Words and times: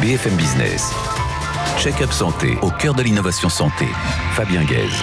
BFM 0.00 0.36
Business. 0.36 0.92
Check-up 1.80 2.12
santé 2.12 2.56
au 2.62 2.70
cœur 2.70 2.94
de 2.94 3.02
l'innovation 3.02 3.48
santé. 3.48 3.86
Fabien 4.32 4.62
Guèze. 4.62 5.02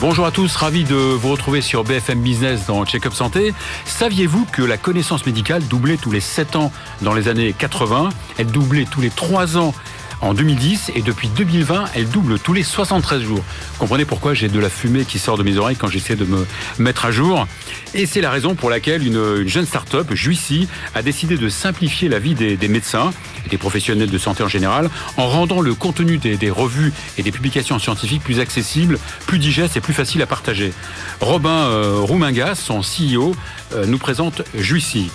Bonjour 0.00 0.26
à 0.26 0.32
tous, 0.32 0.56
ravi 0.56 0.82
de 0.82 0.96
vous 0.96 1.30
retrouver 1.30 1.60
sur 1.60 1.84
BFM 1.84 2.20
Business 2.20 2.66
dans 2.66 2.84
Check-up 2.84 3.12
Santé. 3.12 3.54
Saviez-vous 3.84 4.44
que 4.46 4.62
la 4.62 4.76
connaissance 4.76 5.24
médicale 5.24 5.62
doublait 5.68 5.98
tous 5.98 6.10
les 6.10 6.20
7 6.20 6.56
ans 6.56 6.72
dans 7.02 7.14
les 7.14 7.28
années 7.28 7.52
80 7.52 8.08
Elle 8.38 8.46
doublait 8.46 8.86
tous 8.90 9.00
les 9.00 9.10
3 9.10 9.56
ans 9.56 9.72
en 10.20 10.34
2010 10.34 10.92
et 10.94 11.02
depuis 11.02 11.28
2020, 11.28 11.86
elle 11.94 12.08
double 12.08 12.38
tous 12.38 12.52
les 12.52 12.62
73 12.62 13.22
jours. 13.22 13.42
Comprenez 13.78 14.04
pourquoi 14.04 14.34
j'ai 14.34 14.48
de 14.48 14.58
la 14.58 14.68
fumée 14.68 15.04
qui 15.04 15.18
sort 15.18 15.38
de 15.38 15.42
mes 15.42 15.56
oreilles 15.56 15.76
quand 15.76 15.88
j'essaie 15.88 16.16
de 16.16 16.24
me 16.24 16.46
mettre 16.78 17.04
à 17.04 17.10
jour. 17.10 17.46
Et 17.94 18.06
c'est 18.06 18.20
la 18.20 18.30
raison 18.30 18.54
pour 18.54 18.70
laquelle 18.70 19.06
une, 19.06 19.46
jeune 19.46 19.66
start-up, 19.66 20.12
Juicy, 20.12 20.68
a 20.94 21.02
décidé 21.02 21.36
de 21.36 21.48
simplifier 21.48 22.08
la 22.08 22.18
vie 22.18 22.34
des, 22.34 22.68
médecins 22.68 23.12
et 23.46 23.48
des 23.48 23.58
professionnels 23.58 24.10
de 24.10 24.18
santé 24.18 24.42
en 24.42 24.48
général 24.48 24.90
en 25.16 25.28
rendant 25.28 25.60
le 25.60 25.74
contenu 25.74 26.18
des, 26.18 26.50
revues 26.50 26.92
et 27.18 27.22
des 27.22 27.32
publications 27.32 27.78
scientifiques 27.78 28.22
plus 28.22 28.40
accessible, 28.40 28.98
plus 29.26 29.38
digeste 29.38 29.76
et 29.76 29.80
plus 29.80 29.94
facile 29.94 30.22
à 30.22 30.26
partager. 30.26 30.72
Robin 31.20 31.50
euh, 31.50 31.96
Roumingas, 31.98 32.56
son 32.56 32.80
CEO, 32.80 33.34
euh, 33.74 33.86
nous 33.86 33.98
présente 33.98 34.42
Juicy. 34.54 35.10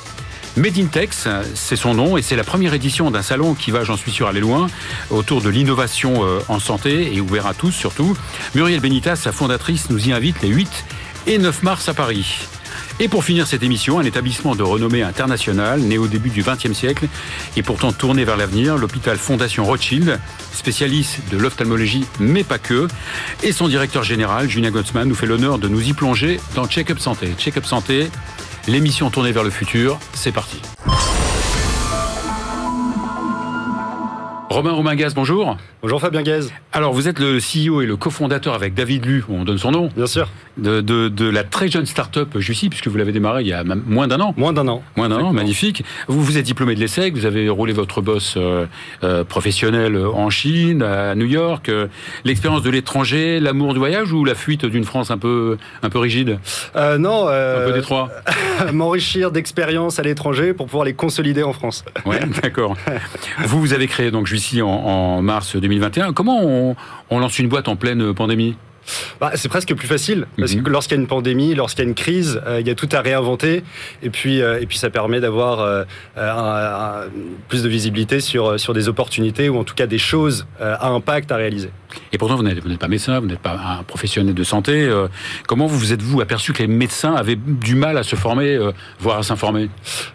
Medintex, 0.58 1.27
c'est 1.54 1.76
son 1.76 1.94
nom 1.94 2.18
et 2.18 2.22
c'est 2.22 2.36
la 2.36 2.45
première 2.45 2.73
édition 2.73 3.12
d'un 3.12 3.22
salon 3.22 3.55
qui 3.55 3.72
va, 3.72 3.84
j'en 3.84 3.98
suis 3.98 4.12
sûr, 4.12 4.27
aller 4.27 4.40
loin 4.40 4.68
autour 5.09 5.41
de 5.41 5.50
l'innovation 5.50 6.26
euh, 6.26 6.40
en 6.48 6.59
santé 6.59 7.13
et 7.13 7.20
ouvert 7.20 7.46
à 7.46 7.54
tous 7.54 7.72
surtout. 7.72 8.16
Muriel 8.55 8.80
Benitas, 8.80 9.18
sa 9.18 9.32
fondatrice, 9.32 9.90
nous 9.90 10.08
y 10.08 10.13
invite 10.13 10.41
les 10.41 10.49
8 10.49 10.86
et 11.27 11.38
9 11.38 11.63
mars 11.63 11.90
à 11.90 11.94
Paris. 11.94 12.48
Et 12.99 13.10
pour 13.10 13.26
finir 13.26 13.46
cette 13.48 13.63
émission, 13.63 13.99
un 13.99 14.05
établissement 14.05 14.55
de 14.55 14.63
renommée 14.63 15.04
internationale, 15.04 15.82
né 15.82 15.98
au 15.98 16.08
début 16.08 16.30
du 16.30 16.44
XXe 16.44 16.72
siècle 16.72 17.08
et 17.58 17.62
pourtant 17.62 17.91
tourné 17.91 18.24
vers 18.24 18.38
l'avenir, 18.38 18.77
l'hôpital 18.77 19.18
Fondation 19.18 19.66
Rothschild, 19.66 20.20
spécialiste 20.54 21.20
de 21.29 21.38
l'ophtalmologie, 21.38 22.05
mais 22.20 22.46
pas 22.46 22.60
que. 22.60 22.88
Et 23.44 23.51
son 23.51 23.68
directeur 23.68 24.04
général, 24.04 24.49
Julien 24.49 24.72
Gottsman, 24.72 25.07
nous 25.07 25.16
fait 25.16 25.26
l'honneur 25.26 25.60
de 25.60 25.68
nous 25.68 25.82
y 25.82 25.94
plonger 25.94 26.40
dans 26.55 26.68
Check-up 26.68 26.99
Santé. 26.99 27.34
Check-up 27.38 27.66
Santé, 27.66 28.10
L'émission 28.68 29.12
tournée 29.12 29.32
vers 29.32 29.44
le 29.44 29.52
futur, 29.52 29.99
c'est 30.13 30.32
parti. 30.32 30.60
Romain 34.55 34.71
Romain-Gaz, 34.71 35.13
bonjour. 35.15 35.57
Bonjour 35.81 35.99
Fabien 35.99 36.23
Gaz. 36.23 36.49
Alors, 36.71 36.93
vous 36.93 37.09
êtes 37.09 37.20
le 37.20 37.39
CEO 37.39 37.81
et 37.81 37.85
le 37.85 37.98
cofondateur 37.98 38.53
avec 38.53 38.73
David 38.73 39.05
Lu, 39.05 39.21
on 39.27 39.43
donne 39.43 39.57
son 39.57 39.71
nom. 39.71 39.89
Bien 39.98 40.07
sûr. 40.07 40.29
De, 40.57 40.79
de, 40.79 41.29
la 41.29 41.43
très 41.43 41.67
jeune 41.67 41.85
start-up 41.85 42.37
Jussi, 42.37 42.70
puisque 42.70 42.87
vous 42.87 42.95
l'avez 42.98 43.11
démarré 43.11 43.41
il 43.41 43.48
y 43.48 43.53
a 43.53 43.65
moins 43.65 44.07
d'un 44.07 44.21
an. 44.21 44.33
Moins 44.37 44.53
d'un 44.53 44.70
an. 44.70 44.81
Moins 44.95 45.09
d'un 45.09 45.20
an, 45.20 45.33
magnifique. 45.33 45.83
Vous, 46.07 46.23
vous 46.23 46.37
êtes 46.37 46.45
diplômé 46.45 46.73
de 46.73 46.79
l'ESSEC, 46.79 47.13
vous 47.13 47.26
avez 47.26 47.49
roulé 47.49 47.73
votre 47.73 47.99
boss 48.01 48.35
euh, 48.37 48.65
euh, 49.03 49.26
professionnel 49.26 49.98
en 49.98 50.29
Chine, 50.29 50.83
à 50.83 51.15
New 51.15 51.26
York. 51.26 51.67
Euh, 51.67 51.87
l'expérience 52.23 52.63
de 52.63 52.70
l'étranger, 52.70 53.41
l'amour 53.41 53.73
du 53.73 53.79
voyage 53.79 54.13
ou 54.13 54.23
la 54.23 54.35
fuite 54.35 54.65
d'une 54.65 54.85
France 54.85 55.11
un 55.11 55.17
peu, 55.17 55.57
un 55.83 55.89
peu 55.89 55.99
rigide? 55.99 56.39
Non. 56.76 57.27
un 57.27 57.65
peu 57.65 57.73
détroit 57.73 58.09
M'enrichir 58.71 59.31
d'expériences 59.31 59.99
à 59.99 60.03
l'étranger 60.03 60.53
pour 60.53 60.67
pouvoir 60.67 60.85
les 60.85 60.93
consolider 60.93 61.43
en 61.43 61.51
France. 61.51 61.83
Oui, 62.05 62.15
d'accord. 62.41 62.77
vous, 63.43 63.59
vous 63.59 63.73
avez 63.73 63.87
créé 63.87 64.11
donc 64.11 64.28
En, 64.62 65.22
mars 65.22 65.56
2021. 65.56 66.13
Comment 66.13 66.40
on, 66.41 66.75
on 67.09 67.19
lance 67.19 67.40
une 67.40 67.47
boîte 67.47 67.68
en 67.68 67.75
pleine 67.75 68.13
pandémie? 68.13 68.56
Bah, 69.19 69.31
c'est 69.35 69.50
presque 69.50 69.74
plus 69.74 69.88
facile 69.88 70.28
parce 70.38 70.53
mhm. 70.53 70.63
que 70.63 70.69
lorsqu'il 70.69 70.96
y 70.96 71.00
a 71.00 71.01
une 71.01 71.07
pandémie, 71.07 71.56
lorsqu'il 71.56 71.84
y 71.84 71.88
a 71.88 71.90
une 71.90 71.96
crise, 71.96 72.41
euh, 72.46 72.59
il 72.62 72.68
y 72.68 72.69
a 72.69 72.75
tout 72.75 72.90
à 72.91 73.01
réinventer 73.01 73.63
et 74.03 74.09
puis 74.09 74.41
euh, 74.41 74.62
et 74.62 74.66
puis 74.66 74.78
ça 74.78 74.90
permet 74.90 75.19
d'avoir 75.19 75.59
euh, 75.62 77.07
plus 77.47 77.63
de 77.63 77.69
visibilité 77.69 78.19
sur 78.19 78.59
sur 78.59 78.73
des 78.73 78.88
opportunités 78.88 79.50
ou 79.50 79.57
en 79.57 79.63
tout 79.63 79.75
cas 79.75 79.88
des 79.88 79.97
choses 79.97 80.46
à 80.59 80.90
impact 80.90 81.31
à 81.31 81.38
réaliser. 81.38 81.69
Et 82.12 82.18
pourtant, 82.18 82.35
vous 82.35 82.44
n'êtes 82.44 82.79
pas 82.79 82.88
médecin, 82.88 83.19
vous 83.19 83.28
n'êtes 83.28 83.40
pas 83.40 83.59
un 83.79 83.83
professionnel 83.83 84.33
de 84.33 84.44
santé. 84.44 84.83
Euh, 84.83 85.07
comment 85.47 85.67
vous 85.67 85.78
vous 85.78 85.94
êtes-vous 85.94 86.22
aperçu 86.22 86.53
que 86.53 86.59
les 86.59 86.67
médecins 86.67 87.13
avaient 87.13 87.35
du 87.35 87.75
mal 87.75 87.97
à 87.97 88.03
se 88.03 88.16
former, 88.16 88.56
euh, 88.56 88.72
voire 89.00 89.17
à 89.17 89.23
s'informer? 89.23 89.69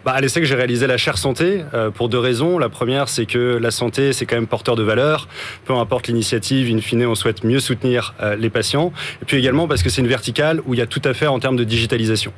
Bah, 0.05 0.13
À 0.13 0.21
l'essai 0.21 0.39
que 0.39 0.45
j'ai 0.45 0.55
réalisé 0.55 0.87
la 0.87 0.97
chaire 0.97 1.17
santé, 1.17 1.63
euh, 1.73 1.91
pour 1.91 2.09
deux 2.09 2.19
raisons. 2.19 2.57
La 2.57 2.69
première, 2.69 3.09
c'est 3.09 3.25
que 3.25 3.57
la 3.61 3.71
santé, 3.71 4.13
c'est 4.13 4.25
quand 4.25 4.35
même 4.35 4.47
porteur 4.47 4.75
de 4.75 4.83
valeur. 4.83 5.27
Peu 5.65 5.73
importe 5.73 6.07
l'initiative, 6.07 6.73
in 6.73 6.81
fine, 6.81 7.05
on 7.05 7.15
souhaite 7.15 7.43
mieux 7.43 7.59
soutenir 7.59 8.13
les 8.37 8.49
patients. 8.49 8.91
Et 9.21 9.25
puis 9.25 9.37
également 9.37 9.67
parce 9.67 9.83
que 9.83 9.89
c'est 9.89 10.01
une 10.01 10.07
verticale 10.07 10.61
où 10.65 10.73
il 10.73 10.79
y 10.79 10.81
a 10.81 10.85
tout 10.85 11.01
à 11.05 11.13
faire 11.13 11.33
en 11.33 11.39
termes 11.39 11.55
de 11.55 11.63
digitalisation. 11.63 12.33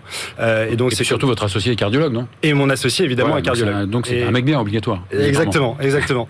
et 0.70 0.76
donc 0.76 0.94
c'est 0.94 1.04
surtout 1.04 1.28
votre 1.28 1.44
associé 1.44 1.74
est 1.74 1.76
cardiologue, 1.76 2.14
non? 2.14 2.28
Et 2.42 2.54
mon 2.54 2.70
associé, 2.70 3.06
évidemment, 3.06 3.38
est 3.38 3.42
cardiologue. 3.42 3.90
Donc 3.90 4.08
c'est 4.08 4.24
un 4.24 4.32
mec 4.32 4.46
bien 4.46 4.60
obligatoire. 4.60 5.04
Exactement, 5.12 5.78
exactement. 5.80 6.28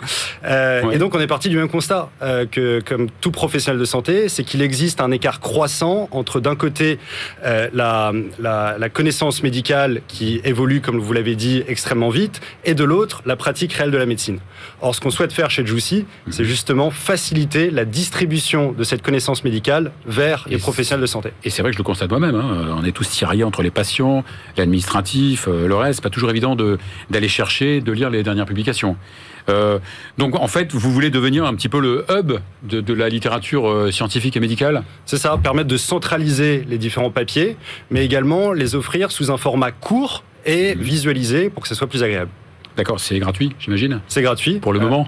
Et 0.92 0.98
donc 0.98 1.16
on 1.16 1.20
est 1.20 1.28
parti 1.28 1.50
du 1.50 1.58
même 1.58 1.70
constat 1.70 2.10
que 2.52 2.82
comme 2.86 3.03
tout 3.22 3.32
professionnel 3.32 3.80
de 3.80 3.86
santé, 3.86 4.30
c'est 4.30 4.44
qu'il 4.44 4.62
existe 4.62 5.02
un 5.02 5.12
écart 5.12 5.40
croissant 5.40 6.08
entre 6.12 6.40
d'un 6.40 6.56
côté 6.56 7.00
euh, 7.44 7.70
la, 7.74 8.12
la, 8.40 8.90
connaissance 8.90 9.44
médicale 9.44 10.02
qui 10.08 10.42
évolue, 10.44 10.82
comme 10.82 11.00
vous 11.00 11.14
l'avez 11.14 11.36
dit, 11.36 11.64
extrêmement 11.68 12.10
vite, 12.10 12.42
et 12.66 12.76
de 12.76 12.84
l'autre, 12.84 13.22
la 13.26 13.36
pratique 13.36 13.74
réelle 13.74 13.92
de 13.92 13.98
la 13.98 14.06
médecine. 14.06 14.40
Or, 14.82 14.94
ce 14.94 15.02
qu'on 15.02 15.10
souhaite 15.10 15.34
faire 15.34 15.50
chez 15.50 15.66
Juicy, 15.66 16.06
c'est 16.30 16.46
justement 16.46 16.92
faciliter 16.92 17.72
la 17.72 17.86
distribution 17.86 18.72
de 18.72 18.84
cette 18.84 19.02
connaissance 19.02 19.44
médicale 19.44 19.92
vers 20.06 20.46
les 20.48 20.58
professionnels 20.58 21.02
de 21.02 21.08
santé. 21.08 21.32
Et 21.44 21.50
c'est 21.50 21.62
vrai 21.62 21.72
que 21.72 21.76
je 21.76 21.80
le 21.80 21.84
constate 21.84 22.10
moi-même, 22.10 22.36
hein. 22.36 22.76
on 22.78 22.84
est 22.84 22.92
tous 22.92 23.10
tiraillés 23.10 23.44
entre 23.44 23.64
les 23.64 23.72
patients, 23.72 24.24
l'administratif, 24.58 25.48
euh, 25.48 25.68
le 25.68 25.76
reste, 25.76 26.02
pas 26.02 26.10
toujours 26.10 26.30
évident 26.30 26.56
d'aller 27.10 27.28
chercher, 27.28 27.82
de 27.82 27.92
lire 27.92 28.10
les 28.10 28.24
dernières 28.24 28.46
publications. 28.46 28.98
Euh, 29.50 29.80
donc 30.18 30.36
en 30.36 30.48
fait, 30.48 30.74
vous 30.74 30.92
voulez 30.92 31.10
devenir 31.10 31.46
un 31.46 31.54
petit 31.56 31.70
peu 31.70 31.80
le 31.80 32.06
hub 32.10 32.34
de, 32.64 32.94
la 32.94 33.10
littérature 33.10 33.70
euh, 33.70 33.92
scientifique 33.92 34.38
et 34.38 34.40
médicale? 34.40 34.84
C'est 35.06 35.18
ça, 35.18 35.38
permettre 35.42 35.68
de 35.68 35.78
centraliser 35.78 36.66
les 36.68 36.78
différents 36.78 37.12
papiers, 37.12 37.58
mais 37.92 38.06
également 38.06 38.54
les 38.54 38.76
offrir 38.76 39.12
sous 39.12 39.32
un 39.32 39.38
format 39.38 39.72
court 39.72 40.24
et 40.46 40.76
mmh. 40.76 40.80
visualisé 40.80 41.50
pour 41.50 41.64
que 41.64 41.70
ce 41.70 41.76
soit 41.76 41.88
plus 41.88 42.04
agréable. 42.04 42.32
D'accord, 42.76 43.00
c'est 43.00 43.20
gratuit, 43.20 43.56
j'imagine? 43.60 44.02
C'est 44.08 44.22
gratuit. 44.22 44.60
Pour 44.60 44.74
le 44.74 44.80
euh, 44.80 44.84
moment? 44.84 45.08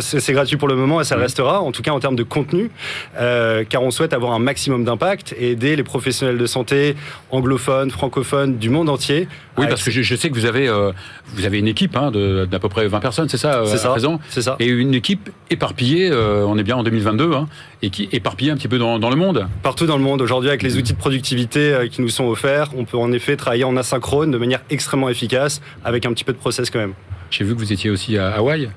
C'est 0.00 0.32
gratuit 0.32 0.56
pour 0.56 0.68
le 0.68 0.76
moment 0.76 1.00
et 1.00 1.04
ça 1.04 1.16
le 1.16 1.22
restera, 1.22 1.60
en 1.60 1.72
tout 1.72 1.82
cas 1.82 1.90
en 1.90 2.00
termes 2.00 2.16
de 2.16 2.22
contenu, 2.22 2.70
euh, 3.18 3.64
car 3.68 3.82
on 3.82 3.90
souhaite 3.90 4.12
avoir 4.12 4.32
un 4.32 4.38
maximum 4.38 4.84
d'impact 4.84 5.34
et 5.38 5.50
aider 5.50 5.76
les 5.76 5.82
professionnels 5.82 6.38
de 6.38 6.46
santé 6.46 6.96
anglophones, 7.30 7.90
francophones 7.90 8.58
du 8.58 8.70
monde 8.70 8.88
entier. 8.88 9.28
Oui, 9.58 9.66
parce 9.68 9.82
que 9.82 9.90
je, 9.90 10.14
sais 10.14 10.30
que 10.30 10.34
vous 10.34 10.46
avez, 10.46 10.68
euh, 10.68 10.92
vous 11.26 11.44
avez 11.44 11.58
une 11.58 11.68
équipe 11.68 11.96
hein, 11.96 12.10
d'à 12.10 12.58
peu 12.58 12.68
près 12.68 12.86
20 12.86 13.00
personnes, 13.00 13.28
c'est 13.28 13.36
ça, 13.36 13.60
euh, 13.60 13.76
à 13.76 13.88
présent 13.88 14.20
C'est 14.28 14.42
ça. 14.42 14.56
Et 14.60 14.66
une 14.66 14.94
équipe 14.94 15.30
éparpillée, 15.50 16.12
on 16.12 16.56
est 16.56 16.62
bien 16.62 16.76
en 16.76 16.82
2022, 16.82 17.32
hein, 17.32 17.48
et 17.82 17.90
qui 17.90 18.08
éparpillée 18.12 18.50
un 18.50 18.56
petit 18.56 18.68
peu 18.68 18.78
dans, 18.78 18.98
dans 18.98 19.10
le 19.10 19.16
monde. 19.16 19.46
Partout 19.62 19.86
dans 19.86 19.96
le 19.96 20.02
monde. 20.02 20.22
Aujourd'hui, 20.22 20.48
avec 20.48 20.62
les 20.62 20.76
outils 20.76 20.92
de 20.92 20.98
productivité 20.98 21.88
qui 21.90 22.00
nous 22.00 22.08
sont 22.08 22.26
offerts, 22.26 22.70
on 22.76 22.84
peut 22.84 22.96
en 22.96 23.12
effet 23.12 23.36
travailler 23.36 23.64
en 23.64 23.76
asynchrone 23.76 24.30
de 24.30 24.38
manière 24.38 24.60
extrêmement 24.70 25.08
efficace, 25.08 25.60
avec 25.84 26.06
un 26.06 26.12
petit 26.12 26.24
peu 26.24 26.32
de 26.32 26.38
process 26.38 26.70
quand 26.70 26.78
même. 26.78 26.94
J'ai 27.30 27.44
vu 27.44 27.54
que 27.54 27.58
vous 27.58 27.72
étiez 27.72 27.90
aussi 27.90 28.16
à 28.16 28.30
Hawaï. 28.30 28.70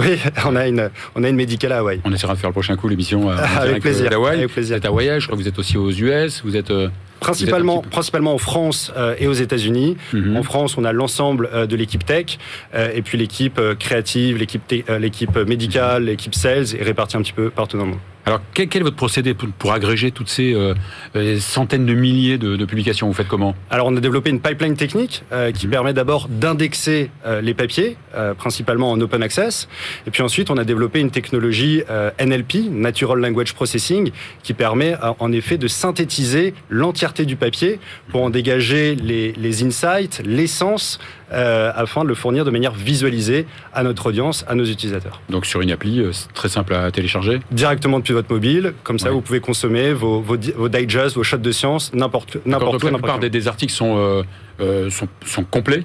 Oui, 0.00 0.18
on 0.46 0.56
a 0.56 0.66
une, 0.66 0.90
on 1.14 1.24
a 1.24 1.28
une 1.28 1.36
médicale 1.36 1.72
à 1.72 1.78
Hawaï. 1.78 2.00
On 2.04 2.12
essaiera 2.12 2.34
de 2.34 2.38
faire 2.38 2.50
le 2.50 2.54
prochain 2.54 2.76
coup 2.76 2.88
l'émission 2.88 3.30
euh, 3.30 3.36
avec 3.58 3.80
plaisir. 3.80 4.10
d'Hawaï. 4.10 4.38
Avec 4.38 4.52
plaisir. 4.52 4.76
Vous 4.76 4.78
êtes 4.78 4.84
à 4.84 4.88
Hawaï, 4.88 5.20
je 5.20 5.26
crois 5.26 5.36
que 5.36 5.42
vous 5.42 5.48
êtes 5.48 5.58
aussi 5.58 5.76
aux 5.76 5.90
US, 5.90 6.42
vous 6.44 6.56
êtes... 6.56 6.70
Euh, 6.70 6.88
principalement, 7.20 7.82
principalement 7.82 8.32
en 8.32 8.38
France 8.38 8.90
euh, 8.96 9.14
et 9.18 9.26
aux 9.26 9.34
États-Unis. 9.34 9.98
Mhm. 10.14 10.36
En 10.38 10.42
France, 10.42 10.78
on 10.78 10.84
a 10.84 10.92
l'ensemble 10.92 11.50
de 11.68 11.76
l'équipe 11.76 12.04
tech, 12.04 12.38
et 12.74 13.02
puis 13.02 13.18
l'équipe 13.18 13.60
créative, 13.78 14.38
l'équipe, 14.38 14.62
l'équipe 14.98 15.36
médicale, 15.36 16.04
l'équipe 16.04 16.34
sales, 16.34 16.74
est 16.78 16.82
répartie 16.82 17.18
un 17.18 17.22
petit 17.22 17.34
peu 17.34 17.50
partout 17.50 17.76
dans 17.76 17.84
le 17.84 17.90
monde. 17.90 18.00
Alors, 18.26 18.40
quel, 18.52 18.68
est 18.72 18.80
votre 18.80 18.96
procédé 18.96 19.34
pour, 19.34 19.72
agréger 19.72 20.10
toutes 20.10 20.28
ces 20.28 20.52
euh, 20.52 20.74
euh, 21.16 21.38
centaines 21.40 21.86
de 21.86 21.94
milliers 21.94 22.36
de, 22.36 22.64
publications 22.64 23.06
Vous 23.06 23.14
faites 23.14 23.28
comment 23.28 23.54
Alors, 23.70 23.86
on 23.86 23.96
a 23.96 24.00
développé 24.00 24.30
une 24.30 24.40
pipeline 24.40 24.76
technique 24.76 25.24
euh, 25.32 25.52
qui 25.52 25.66
mhm. 25.66 25.72
permet 25.72 25.92
d'abord 25.94 26.28
d'indexer 26.28 27.10
les 27.42 27.54
papiers, 27.54 27.96
principalement 28.38 28.90
en 28.90 29.00
open 29.00 29.22
access. 29.22 29.68
Et 30.06 30.10
puis 30.10 30.22
ensuite, 30.22 30.50
on 30.50 30.56
a 30.56 30.64
développé 30.64 31.00
une 31.00 31.10
technologie 31.10 31.82
NLP, 32.20 32.70
Natural 32.70 33.18
Language 33.18 33.54
Processing, 33.54 34.10
qui 34.42 34.52
permet 34.52 34.94
en 35.18 35.32
effet 35.32 35.58
de 35.58 35.68
synthétiser 35.68 36.54
l'entièreté 36.68 37.24
du 37.24 37.36
papier 37.36 37.78
pour 38.08 38.22
en 38.22 38.30
dégager 38.30 38.94
les, 38.94 39.32
les 39.32 39.64
insights, 39.64 40.22
l'essence, 40.24 40.98
afin 41.30 42.02
de 42.02 42.08
le 42.08 42.14
fournir 42.14 42.44
de 42.44 42.50
manière 42.50 42.72
visualisée 42.72 43.46
à 43.72 43.82
notre 43.82 44.06
audience, 44.06 44.44
à 44.48 44.54
nos 44.54 44.64
utilisateurs. 44.64 45.20
Donc, 45.28 45.46
sur 45.46 45.60
une 45.60 45.70
appli, 45.70 46.02
très 46.34 46.48
simple 46.48 46.74
à 46.74 46.90
télécharger? 46.90 47.40
Directement 47.52 48.00
depuis 48.00 48.09
votre 48.12 48.32
mobile. 48.32 48.74
Comme 48.82 48.98
ça, 48.98 49.10
vous 49.10 49.20
pouvez 49.20 49.40
consommer 49.40 49.92
vos, 49.92 50.20
vos, 50.20 50.36
vos 50.56 50.68
digests, 50.68 51.16
vos 51.16 51.22
shots 51.22 51.38
de 51.38 51.52
science, 51.52 51.92
n'importe 51.94 52.38
n'importe 52.46 52.82
où. 52.82 52.86
La 52.86 52.92
plupart 52.92 53.18
des, 53.18 53.30
des, 53.30 53.48
articles 53.48 53.72
sont, 53.72 53.96
euh, 53.96 54.22
euh, 54.60 54.90
sont, 54.90 55.08
sont 55.24 55.44
complets 55.44 55.84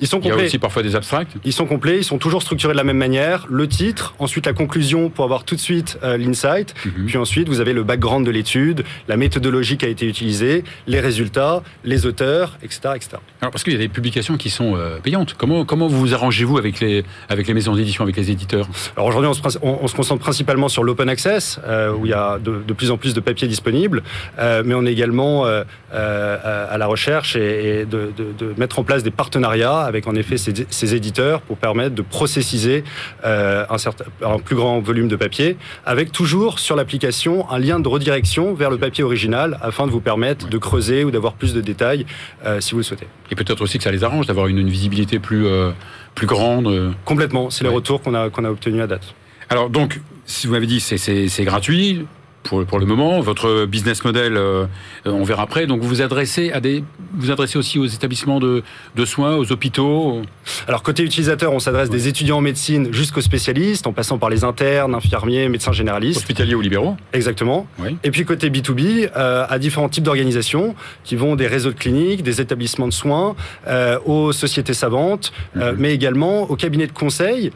Ils 0.00 0.06
sont 0.06 0.18
complets. 0.18 0.36
Il 0.36 0.38
y 0.38 0.42
a 0.42 0.46
aussi 0.46 0.58
parfois 0.58 0.82
des 0.82 0.96
abstracts. 0.96 1.32
Ils 1.44 1.52
sont 1.52 1.66
complets, 1.66 1.98
ils 1.98 2.04
sont 2.04 2.18
toujours 2.18 2.42
structurés 2.42 2.72
de 2.72 2.78
la 2.78 2.84
même 2.84 2.96
manière. 2.96 3.46
Le 3.50 3.68
titre, 3.68 4.14
ensuite 4.18 4.46
la 4.46 4.52
conclusion 4.52 5.10
pour 5.10 5.24
avoir 5.24 5.44
tout 5.44 5.54
de 5.54 5.60
suite 5.60 5.98
euh, 6.02 6.16
l'insight. 6.16 6.74
Mhm. 6.84 7.06
Puis 7.06 7.18
ensuite, 7.18 7.48
vous 7.48 7.60
avez 7.60 7.72
le 7.72 7.82
background 7.82 8.24
de 8.26 8.30
l'étude, 8.30 8.84
la 9.08 9.16
méthodologie 9.16 9.76
qui 9.76 9.84
a 9.84 9.88
été 9.88 10.06
utilisée, 10.06 10.64
les 10.86 11.00
résultats, 11.00 11.62
les 11.84 12.06
auteurs, 12.06 12.58
etc. 12.62 12.80
etc. 12.96 13.08
Alors, 13.40 13.52
parce 13.52 13.62
qu'il 13.62 13.72
y 13.72 13.76
a 13.76 13.78
des 13.78 13.88
publications 13.88 14.36
qui 14.36 14.50
sont 14.50 14.74
euh, 14.76 14.98
payantes. 14.98 15.34
Comment, 15.36 15.64
comment 15.64 15.88
vous 15.88 16.14
arrangez-vous 16.14 16.58
avec 16.58 16.80
les, 16.80 17.04
avec 17.28 17.46
les 17.46 17.54
maisons 17.54 17.74
d'édition, 17.74 18.04
avec 18.04 18.16
les 18.16 18.30
éditeurs? 18.30 18.68
Alors 18.96 19.08
aujourd'hui, 19.08 19.30
on, 19.62 19.88
se 19.88 19.94
concentre 19.94 20.22
principalement 20.22 20.68
sur 20.68 20.82
l'open 20.82 21.08
access, 21.08 21.60
euh, 21.66 21.92
où 21.92 22.06
il 22.06 22.10
y 22.10 22.14
a 22.14 22.38
de, 22.38 22.72
plus 22.72 22.90
en 22.90 22.96
plus 22.96 23.14
de 23.14 23.20
papiers 23.20 23.48
disponibles, 23.48 24.02
mais 24.38 24.74
on 24.74 24.86
est 24.86 24.92
également 24.92 25.44
à 25.44 26.78
la 26.78 26.86
recherche 26.86 27.36
et, 27.36 27.84
de, 27.84 28.12
de, 28.16 28.54
mettre 28.56 28.78
en 28.78 28.84
place 28.84 29.02
des 29.02 29.10
partenariats 29.10 29.89
avec 29.90 30.06
en 30.06 30.14
effet 30.14 30.36
ces, 30.38 30.94
éditeurs 30.94 31.42
pour 31.42 31.58
permettre 31.58 31.94
de 31.94 32.02
processiser 32.02 32.84
euh, 33.24 33.66
un, 33.68 33.76
certain, 33.76 34.04
un 34.24 34.38
plus 34.38 34.56
grand 34.56 34.80
volume 34.80 35.08
de 35.08 35.16
papier, 35.16 35.56
avec 35.84 36.10
toujours 36.12 36.58
sur 36.58 36.76
l'application 36.76 37.50
un 37.50 37.58
lien 37.58 37.78
de 37.80 37.88
redirection 37.88 38.54
vers 38.54 38.70
le 38.70 38.78
papier 38.78 39.04
original 39.04 39.58
afin 39.60 39.86
de 39.86 39.92
vous 39.92 40.00
permettre 40.00 40.48
de 40.48 40.58
creuser 40.58 41.04
ou 41.04 41.10
d'avoir 41.10 41.34
plus 41.34 41.52
de 41.52 41.60
détails 41.60 42.06
euh, 42.46 42.60
si 42.60 42.72
vous 42.72 42.78
le 42.78 42.84
souhaitez. 42.84 43.06
Et 43.30 43.34
peut-être 43.34 43.60
aussi 43.60 43.78
que 43.78 43.84
ça 43.84 43.90
les 43.90 44.04
arrange 44.04 44.26
d'avoir 44.26 44.46
une, 44.46 44.68
visibilité 44.70 45.18
plus, 45.18 45.46
euh, 45.46 45.72
plus 46.14 46.26
grande. 46.26 46.94
Complètement, 47.04 47.50
c'est 47.50 47.64
les 47.64 47.70
retours 47.70 48.00
qu'on 48.00 48.14
a, 48.14 48.30
qu'on 48.30 48.44
a 48.44 48.50
obtenus 48.50 48.82
à 48.82 48.86
date. 48.86 49.14
Alors 49.50 49.68
donc, 49.68 50.00
si 50.26 50.46
vous 50.46 50.52
m'avez 50.52 50.66
dit 50.66 50.80
c'est 50.80 51.44
gratuit, 51.44 52.06
pour, 52.42 52.64
pour, 52.64 52.78
le 52.78 52.86
moment. 52.86 53.20
Votre 53.20 53.66
business 53.66 54.04
model, 54.04 54.36
euh, 54.36 54.66
on 55.04 55.24
verra 55.24 55.42
après. 55.42 55.66
Donc 55.66 55.80
vous 55.82 55.88
vous 55.88 56.02
adressez 56.02 56.52
à 56.52 56.60
des, 56.60 56.84
vous 57.14 57.30
adressez 57.30 57.58
aussi 57.58 57.78
aux 57.78 57.86
établissements 57.86 58.40
de, 58.40 58.62
de 58.96 59.04
soins, 59.04 59.36
aux 59.36 59.52
hôpitaux. 59.52 60.22
Alors 60.66 60.82
côté 60.82 61.02
utilisateur, 61.02 61.52
on 61.52 61.58
s'adresse 61.58 61.90
des 61.90 62.08
étudiants 62.08 62.38
en 62.38 62.40
médecine 62.40 62.92
jusqu'aux 62.92 63.20
spécialistes, 63.20 63.86
en 63.86 63.92
passant 63.92 64.18
par 64.18 64.30
les 64.30 64.44
internes, 64.44 64.94
infirmiers, 64.94 65.48
médecins 65.48 65.72
généralistes, 65.72 66.18
hospitaliers 66.18 66.54
ou 66.54 66.60
libéraux. 66.60 66.96
Exactement. 67.12 67.66
Et 68.02 68.10
puis 68.10 68.24
côté 68.24 68.50
B2B, 68.50 69.10
euh, 69.16 69.44
à 69.48 69.58
différents 69.58 69.88
types 69.88 70.04
d'organisations 70.04 70.74
qui 71.04 71.16
vont 71.16 71.36
des 71.36 71.46
réseaux 71.46 71.70
de 71.70 71.78
cliniques, 71.78 72.22
des 72.22 72.40
établissements 72.40 72.88
de 72.88 72.92
soins, 72.92 73.36
euh, 73.66 73.98
aux 74.04 74.32
sociétés 74.32 74.74
savantes, 74.74 75.32
mhm. 75.54 75.74
mais 75.78 75.94
également 75.94 76.42
aux 76.50 76.56
cabinets 76.56 76.86
de 76.86 76.92
conseil 76.92 77.52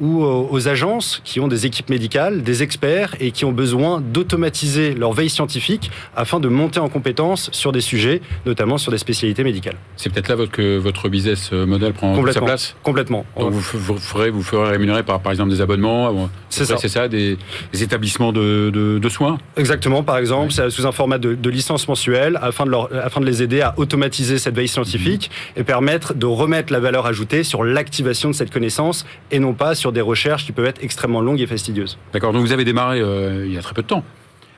ou 0.00 0.22
aux, 0.22 0.48
aux 0.48 0.68
agences 0.68 1.20
qui 1.24 1.40
ont 1.40 1.48
des 1.48 1.66
équipes 1.66 1.90
médicales, 1.90 2.42
des 2.42 2.62
experts 2.62 3.16
et 3.18 3.32
qui 3.32 3.44
ont 3.44 3.52
besoin 3.52 4.00
d'automatiser 4.16 4.94
leur 4.94 5.12
veille 5.12 5.28
scientifique 5.28 5.90
afin 6.16 6.40
de 6.40 6.48
monter 6.48 6.80
en 6.80 6.88
compétence 6.88 7.50
sur 7.52 7.70
des 7.70 7.82
sujets, 7.82 8.22
notamment 8.46 8.78
sur 8.78 8.90
des 8.90 8.96
spécialités 8.96 9.44
médicales. 9.44 9.76
C'est 9.98 10.10
peut-être 10.10 10.28
là 10.28 10.46
que 10.50 10.78
votre 10.78 11.10
business 11.10 11.52
model 11.52 11.92
prend 11.92 12.16
sa 12.32 12.40
place 12.40 12.74
Complètement. 12.82 13.26
Donc 13.38 13.52
vous, 13.52 13.60
ferez, 13.60 14.30
vous 14.30 14.42
ferez 14.42 14.70
rémunérer 14.70 15.02
par, 15.02 15.20
par 15.20 15.32
exemple 15.32 15.50
des 15.50 15.60
abonnements 15.60 16.30
C'est 16.48 16.64
ça. 16.64 16.78
C'est 16.78 16.88
ça, 16.88 17.08
des, 17.08 17.36
établissements 17.74 18.32
de, 18.32 18.70
de, 18.70 19.08
soins? 19.10 19.36
Exactement, 19.58 20.02
par 20.02 20.16
exemple, 20.16 20.50
sous 20.70 20.86
un 20.86 20.92
format 20.92 21.18
de, 21.18 21.50
licence 21.50 21.86
mensuelle 21.86 22.38
afin 22.40 22.64
de, 22.64 22.70
leur, 22.70 22.88
afin 23.04 23.20
de 23.20 23.26
les 23.26 23.42
aider 23.42 23.60
à 23.60 23.74
automatiser 23.76 24.38
cette 24.38 24.56
veille 24.56 24.68
scientifique 24.68 25.30
mhm. 25.30 25.60
et 25.60 25.64
permettre 25.64 26.14
de 26.14 26.26
remettre 26.26 26.72
la 26.72 26.80
valeur 26.80 27.04
ajoutée 27.04 27.44
sur 27.44 27.64
l'activation 27.64 28.30
de 28.30 28.34
cette 28.34 28.50
connaissance 28.50 29.04
et 29.30 29.38
non 29.38 29.52
pas 29.52 29.74
sur 29.74 29.92
des 29.92 30.00
recherches 30.00 30.46
qui 30.46 30.52
peuvent 30.52 30.66
être 30.66 30.82
extrêmement 30.82 31.20
longues 31.20 31.40
et 31.40 31.46
fastidieuses. 31.46 31.98
D'accord, 32.14 32.32
donc 32.32 32.42
vous 32.42 32.52
avez 32.52 32.64
démarré 32.64 33.00
euh, 33.00 33.44
il 33.46 33.52
y 33.52 33.58
a 33.58 33.62
très 33.62 33.74
peu 33.74 33.82
de 33.82 33.88
temps 33.88 34.04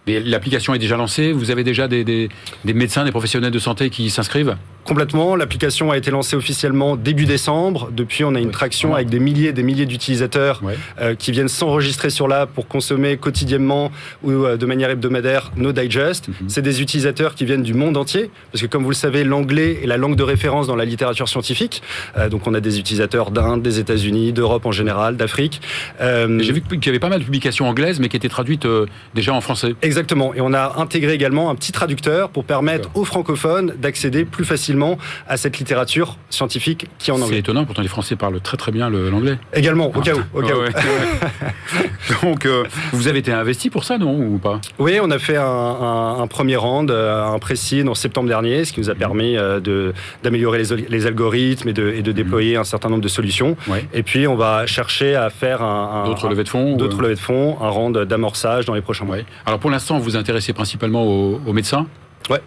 l'application 0.09 0.75
est 0.75 0.79
déjà 0.79 0.97
lancée. 0.97 1.33
Vous 1.33 1.51
avez 1.51 1.65
déjà 1.65 1.89
des, 1.89 2.29
médecins, 2.65 3.05
des 3.05 3.11
professionnels 3.11 3.53
de 3.53 3.59
santé 3.59 3.91
qui 3.91 4.11
s'inscrivent? 4.11 4.57
Complètement. 4.89 5.37
L'application 5.37 5.91
a 5.91 5.99
été 5.99 6.11
lancée 6.11 6.35
officiellement 6.35 6.97
début 6.97 7.27
décembre. 7.27 7.91
Depuis, 7.93 8.25
on 8.25 8.35
a 8.35 8.41
une 8.41 8.51
traction 8.51 8.95
avec 8.95 9.11
des 9.11 9.21
milliers 9.21 9.51
et 9.51 9.53
des 9.53 9.63
milliers 9.63 9.85
d'utilisateurs 9.85 10.63
euh, 10.99 11.15
qui 11.15 11.31
viennent 11.31 11.49
s'enregistrer 11.49 12.09
sur 12.09 12.27
l'app 12.27 12.51
pour 12.55 12.69
consommer 12.69 13.19
quotidiennement 13.19 13.93
ou 14.23 14.31
euh, 14.31 14.57
de 14.57 14.65
manière 14.65 14.89
hebdomadaire 14.89 15.53
nos 15.57 15.73
digests. 15.73 16.29
Mhm. 16.29 16.49
C'est 16.49 16.63
des 16.63 16.81
utilisateurs 16.81 17.35
qui 17.35 17.45
viennent 17.45 17.63
du 17.63 17.75
monde 17.75 17.99
entier, 17.99 18.31
parce 18.51 18.63
que 18.63 18.67
comme 18.67 18.83
vous 18.83 18.89
le 18.89 18.95
savez, 18.95 19.25
l'anglais 19.25 19.81
est 19.83 19.87
la 19.87 19.99
langue 19.99 20.17
de 20.17 20.23
référence 20.23 20.67
dans 20.67 20.77
la 20.77 20.87
littérature 20.87 21.29
scientifique. 21.29 21.83
Euh, 22.17 22.31
donc 22.31 22.47
on 22.47 22.55
a 22.55 22.61
des 22.61 22.79
utilisateurs 22.79 23.31
d'Inde, 23.31 23.61
des 23.61 23.81
États-Unis, 23.81 24.33
d'Europe 24.33 24.65
en 24.65 24.73
général, 24.73 25.19
d'Afrique. 25.19 25.61
J'ai 26.01 26.53
vu 26.53 26.63
qu'il 26.63 26.87
y 26.87 26.89
avait 26.89 26.99
pas 26.99 27.11
mal 27.11 27.19
de 27.19 27.25
publications 27.25 27.69
anglaises, 27.69 28.01
mais 28.01 28.09
qui 28.09 28.17
étaient 28.17 28.31
traduites 28.31 28.67
déjà 29.15 29.35
en 29.35 29.43
français. 29.43 29.75
Exactement. 29.83 30.33
Et 30.33 30.41
on 30.41 30.55
a 30.55 30.77
intégré 30.79 31.13
également 31.13 31.51
un 31.51 31.55
petit 31.57 31.73
traducteur 31.73 32.31
pour 32.31 32.45
permettre 32.45 32.89
aux 32.95 33.05
francophones 33.05 33.75
d'accéder 33.79 34.25
plus 34.25 34.47
facilement 34.47 34.78
à 35.29 35.37
cette 35.37 35.59
littérature 35.59 36.17
scientifique 36.31 36.87
qui 36.99 37.11
est 37.11 37.13
en 37.13 37.17
anglais. 37.17 37.29
C'est 37.37 37.39
étonnant, 37.39 37.65
pourtant 37.65 37.83
les 37.83 37.89
Français 37.89 38.17
parlent 38.17 38.41
très 38.41 38.57
très 38.57 38.73
bien 38.73 38.91
l'anglais. 38.91 39.39
Également, 39.55 39.87
au 39.87 40.01
cas 40.01 40.15
où. 40.15 40.39
Au 40.39 40.43
cas 40.43 40.55
Donc, 42.23 42.47
euh, 42.47 42.65
vous 42.93 43.09
avez 43.09 43.19
été 43.19 43.33
investi 43.33 43.71
pour 43.71 43.85
ça, 43.85 43.99
non 43.99 44.17
ou 44.19 44.39
pas? 44.39 44.61
Oui, 44.79 44.99
on 45.03 45.11
a 45.11 45.19
fait 45.19 45.37
un, 45.37 46.27
premier 46.29 46.57
round, 46.57 46.91
euh, 46.91 47.25
un 47.25 47.39
précis 47.39 47.83
en 47.87 47.95
septembre 47.95 48.29
dernier, 48.29 48.65
ce 48.65 48.73
qui 48.73 48.81
nous 48.81 48.91
a 48.91 48.95
mhm. 48.95 48.99
permis 48.99 49.37
euh, 49.37 49.93
d'améliorer 50.23 50.63
les, 50.89 51.07
algorithmes 51.07 51.69
et 51.69 51.73
de, 51.73 51.89
et 51.91 52.03
de 52.03 52.11
mhm. 52.11 52.17
déployer 52.17 52.57
un 52.57 52.65
certain 52.65 52.89
nombre 52.89 53.03
de 53.03 53.09
solutions. 53.09 53.57
Et 53.93 54.03
puis, 54.03 54.27
on 54.27 54.37
va 54.37 54.67
chercher 54.67 55.15
à 55.15 55.31
faire 55.31 55.63
un, 55.63 56.05
d'autres 56.07 56.29
levées 56.29 56.45
de 56.45 56.49
fonds, 56.49 56.77
d'autres 56.77 57.01
levées 57.03 57.15
de 57.15 57.21
fonds, 57.21 57.57
un 57.61 57.69
round 57.69 57.99
d'amorçage 57.99 58.65
dans 58.65 58.75
les 58.75 58.83
prochains 58.83 59.05
mois. 59.05 59.17
Alors, 59.47 59.59
pour 59.59 59.71
l'instant 59.71 59.99
vous 59.99 60.05
vous 60.05 60.17
intéressez 60.17 60.53
principalement 60.53 61.05
aux, 61.05 61.53
médecins? 61.53 61.87
Ouais. 62.31 62.41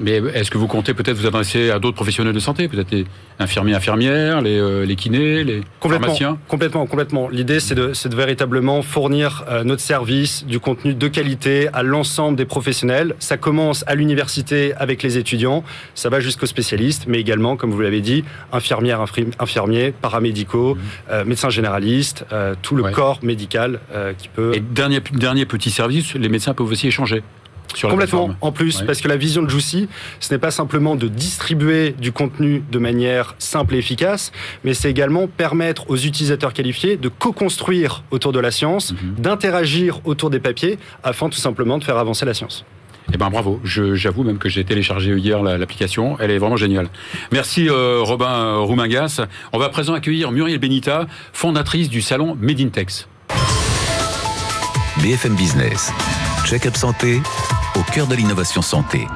Mais 0.00 0.22
est-ce 0.34 0.50
que 0.50 0.58
vous 0.58 0.68
comptez 0.68 0.94
peut-être 0.94 1.16
vous 1.16 1.26
adresser 1.26 1.70
à 1.70 1.80
d'autres 1.80 1.96
professionnels 1.96 2.32
de 2.32 2.38
santé, 2.38 2.68
peut-être 2.68 2.92
les 2.92 3.04
infirmiers, 3.40 3.74
infirmières, 3.74 4.40
les, 4.40 4.56
euh, 4.56 4.86
les 4.86 4.94
kinés, 4.94 5.42
les 5.42 5.62
pharmaciens 5.80 6.38
Complètement, 6.46 6.86
complètement. 6.86 7.28
L'idée, 7.28 7.58
c'est 7.58 7.74
de, 7.74 7.92
de, 8.08 8.16
véritablement 8.16 8.82
fournir 8.82 9.44
euh, 9.48 9.64
notre 9.64 9.82
service, 9.82 10.46
du 10.46 10.60
contenu 10.60 10.94
de 10.94 11.08
qualité 11.08 11.68
à 11.72 11.82
l'ensemble 11.82 12.36
des 12.36 12.44
professionnels. 12.44 13.16
Ça 13.18 13.36
commence 13.36 13.82
à 13.88 13.96
l'université 13.96 14.72
avec 14.74 15.02
les 15.02 15.18
étudiants, 15.18 15.64
ça 15.96 16.08
va 16.10 16.20
jusqu'aux 16.20 16.46
spécialistes, 16.46 17.06
mais 17.08 17.18
également, 17.18 17.56
comme 17.56 17.72
vous 17.72 17.80
l'avez 17.80 18.00
dit, 18.00 18.24
infirmières, 18.52 19.04
infirmiers, 19.40 19.92
paramédicaux, 20.00 20.76
mmh. 20.76 20.78
euh, 21.10 21.24
médecins 21.24 21.50
généralistes, 21.50 22.24
tout 22.62 22.76
le 22.76 22.84
corps 22.92 23.18
médical 23.22 23.80
qui 24.18 24.28
peut... 24.28 24.52
Et 24.54 24.60
dernier, 24.60 25.00
dernier 25.12 25.44
petit 25.46 25.70
service, 25.70 26.14
les 26.14 26.28
médecins 26.28 26.54
peuvent 26.54 26.70
aussi 26.70 26.86
échanger 26.86 27.22
Complètement, 27.80 28.30
en 28.40 28.52
plus, 28.52 28.82
parce 28.82 29.00
que 29.00 29.08
la 29.08 29.16
vision 29.16 29.42
de 29.42 29.50
Juicy, 29.50 29.88
ce 30.20 30.32
n'est 30.32 30.38
pas 30.38 30.50
simplement 30.50 30.96
de 30.96 31.08
distribuer 31.08 31.94
du 31.98 32.12
contenu 32.12 32.62
de 32.70 32.78
manière 32.78 33.34
simple 33.38 33.74
et 33.74 33.78
efficace, 33.78 34.32
mais 34.64 34.74
c'est 34.74 34.90
également 34.90 35.26
permettre 35.26 35.90
aux 35.90 35.96
utilisateurs 35.96 36.52
qualifiés 36.52 36.96
de 36.96 37.08
co-construire 37.08 38.02
autour 38.10 38.32
de 38.32 38.40
la 38.40 38.50
science, 38.50 38.92
mhm. 38.92 39.14
d'interagir 39.18 40.00
autour 40.04 40.30
des 40.30 40.40
papiers, 40.40 40.78
afin 41.02 41.28
tout 41.28 41.38
simplement 41.38 41.78
de 41.78 41.84
faire 41.84 41.98
avancer 41.98 42.24
la 42.24 42.34
science. 42.34 42.64
Eh 43.12 43.16
ben 43.16 43.30
bravo, 43.30 43.58
j'avoue 43.64 44.22
même 44.22 44.36
que 44.36 44.50
j'ai 44.50 44.64
téléchargé 44.64 45.16
hier 45.16 45.42
l'application, 45.42 46.18
elle 46.20 46.30
est 46.30 46.38
vraiment 46.38 46.56
géniale. 46.56 46.88
Merci 47.32 47.68
euh, 47.68 48.00
Robin 48.02 48.26
euh, 48.28 48.58
Roumingas. 48.58 49.22
On 49.52 49.58
va 49.58 49.66
à 49.66 49.68
présent 49.70 49.94
accueillir 49.94 50.30
Muriel 50.30 50.58
Benita, 50.58 51.06
fondatrice 51.32 51.88
du 51.88 52.02
salon 52.02 52.36
Made 52.38 52.60
in 52.60 52.68
Tex. 52.68 53.08
BFM 55.02 55.36
Business, 55.36 55.92
check-up 56.44 56.76
santé 56.76 57.20
au 57.78 57.82
cœur 57.92 58.06
de 58.08 58.14
l'innovation 58.14 58.60
santé. 58.60 59.06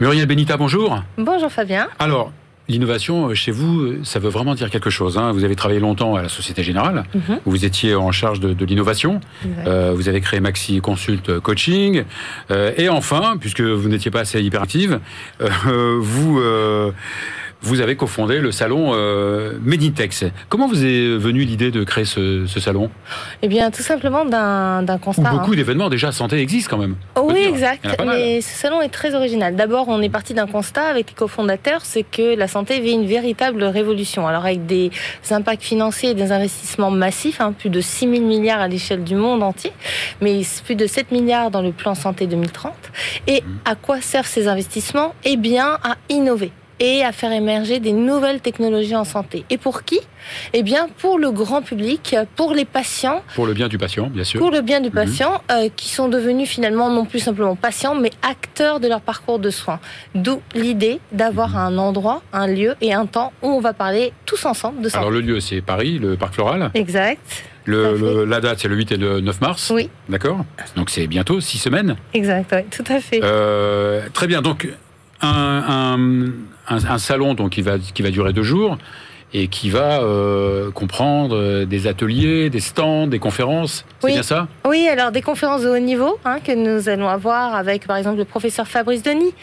Muriel 0.00 0.26
Benita, 0.26 0.56
bonjour. 0.56 1.02
Bonjour 1.18 1.50
Fabien. 1.50 1.88
Alors, 1.98 2.32
L'innovation, 2.66 3.28
euh, 3.28 3.34
chez 3.34 3.50
vous, 3.50 3.80
euh, 3.82 4.00
ça 4.04 4.18
veut 4.18 4.30
vraiment 4.30 4.54
dire 4.54 4.70
quelque 4.70 4.88
chose. 4.88 5.18
Hein. 5.18 5.32
Vous 5.32 5.44
avez 5.44 5.54
travaillé 5.54 5.80
longtemps 5.80 6.14
à 6.14 6.22
la 6.22 6.30
Société 6.30 6.62
Générale, 6.62 7.04
mhm. 7.14 7.40
vous 7.44 7.66
étiez 7.66 7.94
en 7.94 8.10
charge 8.10 8.40
de, 8.40 8.64
l'innovation, 8.64 9.20
euh, 9.66 9.92
vous 9.94 10.08
avez 10.08 10.22
créé 10.22 10.40
Maxi 10.40 10.80
Consult 10.80 11.40
Coaching, 11.40 12.04
et 12.50 12.88
enfin, 12.88 13.36
puisque 13.38 13.60
vous 13.60 13.88
n'étiez 13.90 14.10
pas 14.10 14.20
assez 14.20 14.40
hyperactive, 14.40 14.98
vous 16.00 16.40
vous 17.64 17.80
avez 17.80 17.96
cofondé 17.96 18.40
le 18.40 18.52
salon 18.52 18.92
euh, 18.92 19.54
Meditex. 19.62 20.24
Comment 20.48 20.68
vous 20.68 20.84
est 20.84 21.16
venue 21.16 21.44
l'idée 21.44 21.70
de 21.70 21.82
créer 21.82 22.04
ce, 22.04 22.46
salon? 22.46 22.90
Eh 23.42 23.48
bien, 23.48 23.70
tout 23.70 23.82
simplement 23.82 24.24
d'un 24.24 24.98
constat. 24.98 25.30
beaucoup 25.30 25.52
hein. 25.52 25.56
d'événements 25.56 25.88
déjà 25.88 26.12
santé 26.12 26.38
existent 26.38 26.76
quand 26.76 26.82
même. 26.82 26.96
oui, 27.22 27.44
exact. 27.48 27.86
Mais 28.06 28.40
ce 28.40 28.54
salon 28.56 28.82
est 28.82 28.88
très 28.88 29.14
original. 29.14 29.56
D'abord, 29.56 29.88
on 29.88 30.02
est 30.02 30.10
parti 30.10 30.34
d'un 30.34 30.46
constat 30.46 30.84
avec 30.84 31.08
les 31.08 31.14
cofondateurs, 31.14 31.80
c'est 31.84 32.02
que 32.02 32.36
la 32.36 32.48
santé 32.48 32.80
vit 32.80 32.92
une 32.92 33.06
véritable 33.06 33.64
révolution. 33.64 34.28
Alors, 34.28 34.44
avec 34.44 34.66
des 34.66 34.90
impacts 35.30 35.62
financiers 35.62 36.10
et 36.10 36.14
des 36.14 36.32
investissements 36.32 36.90
massifs, 36.90 37.40
hein, 37.40 37.54
plus 37.58 37.70
de 37.70 37.80
6 37.80 38.10
000 38.10 38.26
milliards 38.26 38.60
à 38.60 38.68
l'échelle 38.68 39.04
du 39.04 39.14
monde 39.14 39.42
entier, 39.42 39.72
mais 40.20 40.42
plus 40.64 40.76
de 40.76 40.86
7 40.86 41.12
milliards 41.12 41.50
dans 41.50 41.62
le 41.62 41.72
plan 41.72 41.94
santé 41.94 42.26
2030. 42.26 42.72
Et 43.26 43.40
mmh. 43.40 43.44
à 43.64 43.74
quoi 43.74 44.00
servent 44.00 44.26
ces 44.26 44.48
investissements? 44.48 45.14
Eh 45.24 45.36
bien, 45.36 45.78
à 45.82 45.96
innover 46.10 46.52
et 46.80 47.04
à 47.04 47.12
faire 47.12 47.32
émerger 47.32 47.80
des 47.80 47.92
nouvelles 47.92 48.40
technologies 48.40 48.96
en 48.96 49.04
santé. 49.04 49.44
Et 49.50 49.58
pour 49.58 49.82
qui? 49.84 50.00
Eh 50.52 50.62
bien, 50.62 50.88
pour 50.98 51.18
le 51.18 51.30
grand 51.30 51.62
public, 51.62 52.16
pour 52.36 52.54
les 52.54 52.64
patients. 52.64 53.22
Pour 53.34 53.46
le 53.46 53.52
bien 53.52 53.68
du 53.68 53.78
patient, 53.78 54.06
bien 54.06 54.24
sûr. 54.24 54.40
Pour 54.40 54.50
le 54.50 54.60
bien 54.60 54.80
du 54.80 54.88
mhm. 54.88 54.94
patient, 54.94 55.42
euh, 55.50 55.68
qui 55.74 55.88
sont 55.88 56.08
devenus 56.08 56.48
finalement 56.48 56.90
non 56.90 57.04
plus 57.04 57.20
simplement 57.20 57.56
patients, 57.56 57.94
mais 57.94 58.10
acteurs 58.22 58.80
de 58.80 58.88
leur 58.88 59.00
parcours 59.00 59.38
de 59.38 59.50
soins. 59.50 59.80
D'où 60.14 60.40
l'idée 60.54 61.00
d'avoir 61.12 61.50
mhm. 61.50 61.56
un 61.56 61.78
endroit, 61.78 62.22
un 62.32 62.46
lieu 62.46 62.74
et 62.80 62.92
un 62.92 63.06
temps 63.06 63.32
où 63.42 63.48
on 63.48 63.60
va 63.60 63.72
parler 63.72 64.12
tous 64.26 64.44
ensemble 64.46 64.80
de 64.80 64.88
santé. 64.88 64.98
Alors 64.98 65.10
le 65.10 65.20
lieu, 65.20 65.40
c'est 65.40 65.60
Paris, 65.60 65.98
le 65.98 66.16
Parc 66.16 66.34
Floral. 66.34 66.70
Exact. 66.74 67.44
Le, 67.66 68.24
la 68.26 68.40
date, 68.40 68.58
c'est 68.60 68.68
le 68.68 68.76
8 68.76 68.92
et 68.92 68.96
le 68.96 69.20
9 69.20 69.40
mars. 69.40 69.70
Oui. 69.74 69.88
D'accord? 70.08 70.44
Donc 70.76 70.90
c'est 70.90 71.06
bientôt, 71.06 71.40
six 71.40 71.58
semaines. 71.58 71.96
Exact, 72.12 72.50
oui, 72.54 72.62
tout 72.70 72.84
à 72.92 73.00
fait. 73.00 73.20
Euh, 73.22 74.02
très 74.12 74.26
bien. 74.26 74.42
Donc 74.42 74.68
un, 75.20 75.98
un, 76.68 76.98
salon 76.98 77.34
donc, 77.34 77.50
qui, 77.50 77.62
va, 77.62 77.78
qui 77.78 78.02
va 78.02 78.10
durer 78.10 78.32
deux 78.32 78.42
jours 78.42 78.78
et 79.36 79.48
qui 79.48 79.68
va 79.68 80.00
euh, 80.00 80.70
comprendre 80.70 81.36
euh, 81.36 81.64
des 81.66 81.88
ateliers, 81.88 82.50
des 82.50 82.60
stands, 82.60 83.08
des 83.08 83.18
conférences. 83.18 83.84
C'est 84.00 84.12
bien 84.12 84.22
ça? 84.22 84.46
Oui, 84.64 84.86
alors 84.88 85.10
des 85.10 85.22
conférences 85.22 85.62
de 85.62 85.68
haut 85.68 85.78
niveau 85.78 86.18
hein, 86.24 86.38
que 86.38 86.52
nous 86.52 86.88
allons 86.88 87.08
avoir 87.08 87.56
avec 87.56 87.86
par 87.86 87.96
exemple 87.96 88.18
le 88.18 88.24
professeur 88.24 88.68
Fabrice 88.68 89.02
Denis 89.02 89.34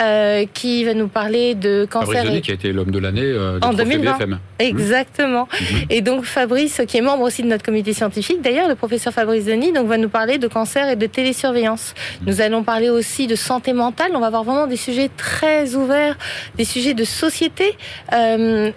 euh, 0.00 0.46
qui 0.54 0.84
va 0.84 0.94
nous 0.94 1.08
parler 1.08 1.56
de 1.56 1.86
cancer. 1.90 2.12
Fabrice 2.12 2.30
Denis 2.30 2.40
qui 2.42 2.50
a 2.52 2.54
été 2.54 2.72
l'homme 2.72 2.92
de 2.92 2.98
l'année 3.00 3.36
en 3.60 3.72
2020. 3.72 4.16
BFM. 4.16 4.38
Exactement. 4.68 5.48
Mmh. 5.52 5.64
Et 5.90 6.00
donc 6.00 6.24
Fabrice, 6.24 6.82
qui 6.86 6.98
est 6.98 7.02
membre 7.02 7.24
aussi 7.24 7.42
de 7.42 7.48
notre 7.48 7.64
comité 7.64 7.92
scientifique, 7.92 8.42
d'ailleurs 8.42 8.68
le 8.68 8.74
professeur 8.74 9.12
Fabrice 9.12 9.44
Denis, 9.44 9.72
donc 9.72 9.86
va 9.86 9.98
nous 9.98 10.08
parler 10.08 10.38
de 10.38 10.48
cancer 10.48 10.88
et 10.88 10.96
de 10.96 11.06
télésurveillance. 11.06 11.94
Mmh. 11.94 12.24
Nous 12.26 12.40
allons 12.40 12.62
parler 12.62 12.90
aussi 12.90 13.26
de 13.26 13.36
santé 13.36 13.72
mentale. 13.72 14.12
On 14.14 14.20
va 14.20 14.26
avoir 14.26 14.44
vraiment 14.44 14.66
des 14.66 14.76
sujets 14.76 15.10
très 15.16 15.74
ouverts, 15.74 16.16
des 16.56 16.64
sujets 16.64 16.94
de 16.94 17.04
société 17.04 17.76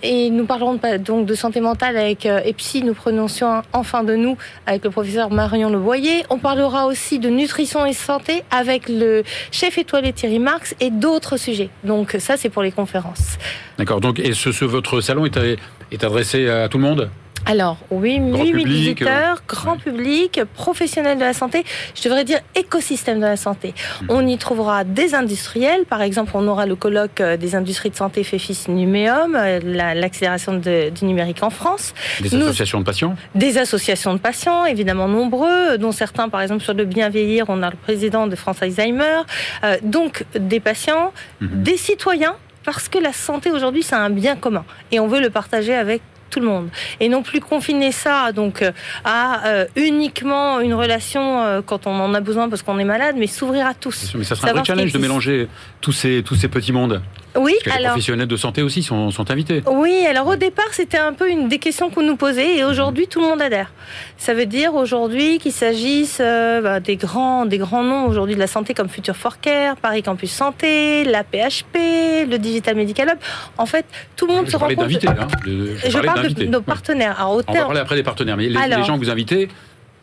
et 0.03 0.29
nous 0.29 0.45
parlerons 0.45 0.79
donc 0.99 1.25
de 1.25 1.33
santé 1.35 1.61
mentale 1.61 1.97
avec 1.97 2.25
euh, 2.25 2.39
EPSI, 2.45 2.83
nous 2.83 2.93
prononcions 2.93 3.61
enfin 3.73 4.03
de 4.03 4.15
nous 4.15 4.37
avec 4.65 4.83
le 4.83 4.89
professeur 4.89 5.31
Marion 5.31 5.69
Leboyer. 5.69 6.23
On 6.29 6.37
parlera 6.37 6.85
aussi 6.85 7.19
de 7.19 7.29
nutrition 7.29 7.85
et 7.85 7.93
santé 7.93 8.43
avec 8.51 8.89
le 8.89 9.23
chef 9.51 9.77
étoilé 9.77 10.13
Thierry 10.13 10.39
Marx 10.39 10.75
et 10.79 10.89
d'autres 10.89 11.37
sujets. 11.37 11.69
Donc 11.83 12.15
ça, 12.19 12.37
c'est 12.37 12.49
pour 12.49 12.63
les 12.63 12.71
conférences. 12.71 13.37
D'accord. 13.77 13.99
Donc, 13.99 14.19
et 14.19 14.33
ce, 14.33 14.65
votre 14.65 15.01
salon 15.01 15.25
est, 15.25 15.57
est 15.91 16.03
adressé 16.03 16.49
à 16.49 16.67
tout 16.69 16.77
le 16.77 16.83
monde 16.83 17.09
alors, 17.45 17.77
oui, 17.91 18.17
8000 18.17 18.67
visiteurs, 18.67 19.43
grand 19.47 19.77
public, 19.77 20.41
professionnels 20.55 21.17
de 21.17 21.23
la 21.23 21.33
santé, 21.33 21.63
je 21.95 22.03
devrais 22.03 22.23
dire 22.23 22.39
écosystème 22.55 23.19
de 23.19 23.25
la 23.25 23.37
santé. 23.37 23.75
Hmm. 24.01 24.05
On 24.09 24.27
y 24.27 24.37
trouvera 24.37 24.83
des 24.83 25.13
industriels, 25.13 25.85
par 25.85 26.01
exemple, 26.01 26.31
on 26.33 26.47
aura 26.47 26.65
le 26.65 26.75
colloque 26.75 27.21
euh, 27.21 27.37
des 27.37 27.55
industries 27.55 27.91
de 27.91 27.95
santé 27.95 28.23
FEFIS 28.23 28.65
Numéum, 28.69 29.35
euh, 29.35 29.59
l'accélération 29.93 30.53
du 30.53 31.05
numérique 31.05 31.43
en 31.43 31.51
France. 31.51 31.93
Des 32.19 32.33
associations 32.33 32.79
de 32.79 32.85
patients 32.85 33.15
Des 33.35 33.59
associations 33.59 34.13
de 34.13 34.19
patients, 34.19 34.65
évidemment 34.65 35.07
nombreux, 35.07 35.77
dont 35.77 35.91
certains, 35.91 36.29
par 36.29 36.41
exemple, 36.41 36.63
sur 36.63 36.73
le 36.73 36.85
bien 36.85 37.09
vieillir, 37.09 37.45
on 37.49 37.61
a 37.61 37.69
le 37.69 37.77
président 37.77 38.25
de 38.25 38.35
France 38.35 38.63
Alzheimer. 38.63 39.21
Euh, 39.63 39.77
donc, 39.83 40.25
des 40.33 40.59
patients, 40.59 41.13
hmm. 41.41 41.47
des 41.61 41.77
citoyens, 41.77 42.35
parce 42.65 42.89
que 42.89 42.97
la 42.97 43.13
santé 43.13 43.51
aujourd'hui, 43.51 43.83
c'est 43.83 43.95
un 43.95 44.09
bien 44.09 44.35
commun 44.35 44.65
et 44.91 44.99
on 44.99 45.07
veut 45.07 45.21
le 45.21 45.29
partager 45.29 45.73
avec 45.73 46.01
tout 46.29 46.39
le 46.39 46.47
monde. 46.47 46.69
Et 46.99 47.07
non 47.07 47.23
plus 47.23 47.39
confiner 47.39 47.91
ça 47.91 48.31
donc 48.31 48.61
euh, 48.61 48.71
à 49.03 49.47
euh, 49.47 49.65
uniquement 49.75 50.59
une 50.59 50.73
relation 50.73 51.41
euh, 51.41 51.61
quand 51.65 51.87
on 51.87 51.97
en 51.99 52.13
a 52.13 52.19
besoin 52.19 52.49
parce 52.49 52.63
qu'on 52.63 52.79
est 52.79 52.85
malade, 52.85 53.15
mais 53.17 53.27
s'ouvrir 53.27 53.67
à 53.67 53.73
tous. 53.73 54.13
mais 54.15 54.23
ça 54.23 54.35
sera 54.35 54.49
un 54.49 54.53
vrai 54.53 54.65
challenge 54.65 54.91
de 54.91 54.97
mélanger 54.97 55.47
tous 55.81 55.93
ces, 55.93 56.23
tous 56.23 56.35
ces 56.35 56.47
petits 56.47 56.73
mondes. 56.73 57.01
Oui, 57.35 57.55
Parce 57.63 57.77
que 57.77 57.81
les 57.81 57.87
professionnels 57.87 58.27
de 58.27 58.37
santé 58.37 58.61
aussi 58.61 58.83
sont, 58.83 59.11
sont, 59.11 59.29
invités. 59.31 59.63
Oui, 59.67 60.05
alors 60.09 60.27
au 60.27 60.35
départ, 60.35 60.67
c'était 60.71 60.97
un 60.97 61.13
peu 61.13 61.29
une 61.29 61.47
des 61.47 61.59
questions 61.59 61.89
qu'on 61.89 62.03
nous 62.03 62.15
posait 62.15 62.57
et 62.57 62.63
aujourd'hui, 62.63 63.07
tout 63.07 63.19
le 63.19 63.27
monde 63.27 63.41
adhère. 63.41 63.71
Ça 64.17 64.33
veut 64.33 64.45
dire 64.45 64.75
aujourd'hui 64.75 65.39
qu'il 65.39 65.51
s'agisse 65.51 66.19
bah, 66.19 66.79
des, 66.79 66.95
grands, 66.95 67.45
des 67.45 67.57
grands 67.57 67.83
noms 67.83 68.05
aujourd'hui 68.05 68.35
de 68.35 68.39
la 68.39 68.47
santé 68.47 68.73
comme 68.73 68.89
Future 68.89 69.15
for 69.15 69.39
Care, 69.39 69.75
Paris 69.77 70.03
Campus 70.03 70.31
Santé, 70.31 71.03
la 71.03 71.23
PHP, 71.23 72.29
le 72.29 72.37
Digital 72.37 72.75
Medical 72.75 73.09
Hub. 73.09 73.17
En 73.57 73.65
fait, 73.65 73.85
tout 74.15 74.27
le 74.27 74.33
monde 74.33 74.49
se 74.49 74.57
rend 74.57 74.67
compte. 74.67 74.79
Hein. 74.79 75.27
Je, 75.45 75.99
parle 75.99 76.33
de 76.33 76.45
nos 76.45 76.61
partenaires. 76.61 77.19
Alors, 77.19 77.41
On 77.47 77.53
va 77.53 77.61
parler 77.61 77.79
après 77.79 77.95
des 77.95 78.03
partenaires, 78.03 78.37
mais 78.37 78.47
les, 78.47 78.59
les 78.67 78.83
gens 78.83 78.97
que 78.97 79.03
vous 79.03 79.09
invitez, 79.09 79.49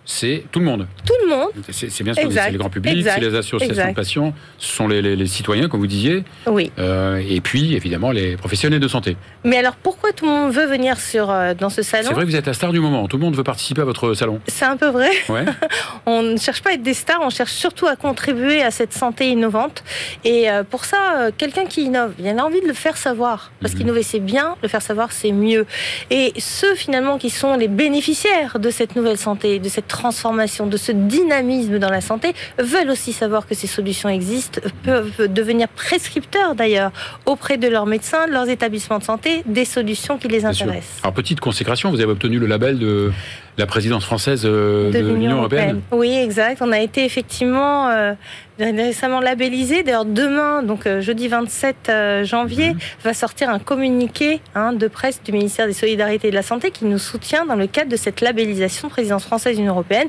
c'est 0.04 0.44
tout 0.50 0.58
le 0.58 0.64
monde. 0.64 0.86
Tout 1.06 1.14
le 1.22 1.30
monde. 1.30 1.50
C'est 1.70 2.02
bien 2.02 2.14
sûr, 2.14 2.30
c'est 2.32 2.50
les 2.50 2.58
grands 2.58 2.70
publics, 2.70 3.04
c'est 3.04 3.20
les 3.20 3.34
associations 3.34 3.88
de 3.88 3.94
patients, 3.94 4.34
ce 4.58 4.74
sont 4.74 4.88
les, 4.88 5.26
citoyens, 5.26 5.68
comme 5.68 5.80
vous 5.80 5.86
disiez. 5.86 6.24
Oui. 6.46 6.72
Euh, 6.78 7.22
et 7.28 7.40
puis, 7.40 7.74
évidemment, 7.74 8.10
les 8.10 8.36
professionnels 8.36 8.80
de 8.80 8.88
santé. 8.88 9.16
Mais 9.44 9.58
alors, 9.58 9.76
pourquoi 9.76 10.12
tout 10.12 10.24
le 10.24 10.30
monde 10.30 10.52
veut 10.52 10.66
venir 10.66 10.98
sur, 10.98 11.30
euh, 11.30 11.54
dans 11.54 11.70
ce 11.70 11.82
salon 11.82 12.08
C'est 12.08 12.14
vrai 12.14 12.24
que 12.24 12.30
vous 12.30 12.36
êtes 12.36 12.46
la 12.46 12.54
star 12.54 12.72
du 12.72 12.80
moment. 12.80 13.06
Tout 13.06 13.16
le 13.16 13.22
monde 13.22 13.36
veut 13.36 13.44
participer 13.44 13.82
à 13.82 13.84
votre 13.84 14.14
salon. 14.14 14.40
C'est 14.48 14.64
un 14.64 14.76
peu 14.76 14.88
vrai. 14.88 15.10
Ouais. 15.28 15.44
on 16.06 16.22
ne 16.22 16.36
cherche 16.36 16.62
pas 16.62 16.70
à 16.70 16.72
être 16.74 16.82
des 16.82 16.94
stars, 16.94 17.20
on 17.22 17.30
cherche 17.30 17.52
surtout 17.52 17.86
à 17.86 17.94
contribuer 17.94 18.62
à 18.62 18.70
cette 18.70 18.92
santé 18.92 19.28
innovante. 19.28 19.84
Et 20.24 20.50
euh, 20.50 20.64
pour 20.64 20.84
ça, 20.84 21.30
quelqu'un 21.38 21.66
qui 21.66 21.84
innove, 21.84 22.12
il 22.18 22.26
a 22.28 22.44
envie 22.44 22.60
de 22.60 22.66
le 22.66 22.74
faire 22.74 22.96
savoir. 22.96 23.52
Parce 23.60 23.74
mhm. 23.74 23.80
qu'innover, 23.80 24.02
c'est 24.02 24.20
bien, 24.20 24.56
le 24.62 24.68
faire 24.68 24.82
savoir, 24.82 25.12
c'est 25.12 25.32
mieux. 25.32 25.66
Et 26.10 26.32
ceux, 26.38 26.74
finalement, 26.74 27.18
qui 27.18 27.30
sont 27.30 27.56
les 27.56 27.68
bénéficiaires 27.68 28.58
de 28.58 28.70
cette 28.70 28.96
nouvelle 28.96 29.18
santé, 29.18 29.58
de 29.58 29.68
cette 29.68 29.91
transformation, 29.92 30.66
de 30.66 30.76
ce 30.76 30.90
dynamisme 30.90 31.78
dans 31.78 31.90
la 31.90 32.00
santé, 32.00 32.34
veulent 32.58 32.90
aussi 32.90 33.12
savoir 33.12 33.46
que 33.46 33.54
ces 33.54 33.66
solutions 33.66 34.08
existent, 34.08 34.60
peuvent 34.82 35.28
devenir 35.28 35.68
prescripteurs 35.68 36.54
d'ailleurs 36.54 36.90
auprès 37.26 37.58
de 37.58 37.68
leurs 37.68 37.86
médecins, 37.86 38.26
de 38.26 38.32
leurs 38.32 38.48
établissements 38.48 38.98
de 38.98 39.04
santé, 39.04 39.42
des 39.46 39.64
solutions 39.64 40.18
qui 40.18 40.28
les 40.28 40.44
intéressent. 40.44 41.00
Alors 41.02 41.14
petite 41.14 41.40
consécration, 41.40 41.90
vous 41.90 42.00
avez 42.00 42.10
obtenu 42.10 42.38
le 42.38 42.46
label 42.46 42.78
de 42.78 43.12
la 43.58 43.66
présidence 43.66 44.04
française 44.04 44.42
euh, 44.44 44.90
de, 44.90 44.98
l'Union 44.98 45.38
européenne. 45.38 45.82
Oui, 45.90 46.12
exact. 46.12 46.62
On 46.62 46.72
a 46.72 46.80
été 46.80 47.04
effectivement 47.04 47.88
euh, 47.88 48.14
récemment 48.58 49.20
labellisé. 49.20 49.82
D'ailleurs, 49.82 50.06
demain, 50.06 50.62
donc 50.62 50.86
euh, 50.86 51.00
jeudi 51.00 51.28
27 51.28 51.92
janvier, 52.24 52.70
mhm. 52.70 52.78
va 53.04 53.14
sortir 53.14 53.50
un 53.50 53.58
communiqué 53.58 54.40
hein, 54.54 54.72
de 54.72 54.88
presse 54.88 55.22
du 55.22 55.32
ministère 55.32 55.66
des 55.66 55.74
Solidarités 55.74 56.28
et 56.28 56.30
de 56.30 56.36
la 56.36 56.42
Santé 56.42 56.70
qui 56.70 56.86
nous 56.86 56.98
soutient 56.98 57.44
dans 57.44 57.56
le 57.56 57.66
cadre 57.66 57.90
de 57.90 57.96
cette 57.96 58.20
labellisation 58.20 58.88
présidence 58.88 59.24
française 59.24 59.56
de 59.56 59.60
l'Union 59.60 59.72
européenne. 59.72 60.08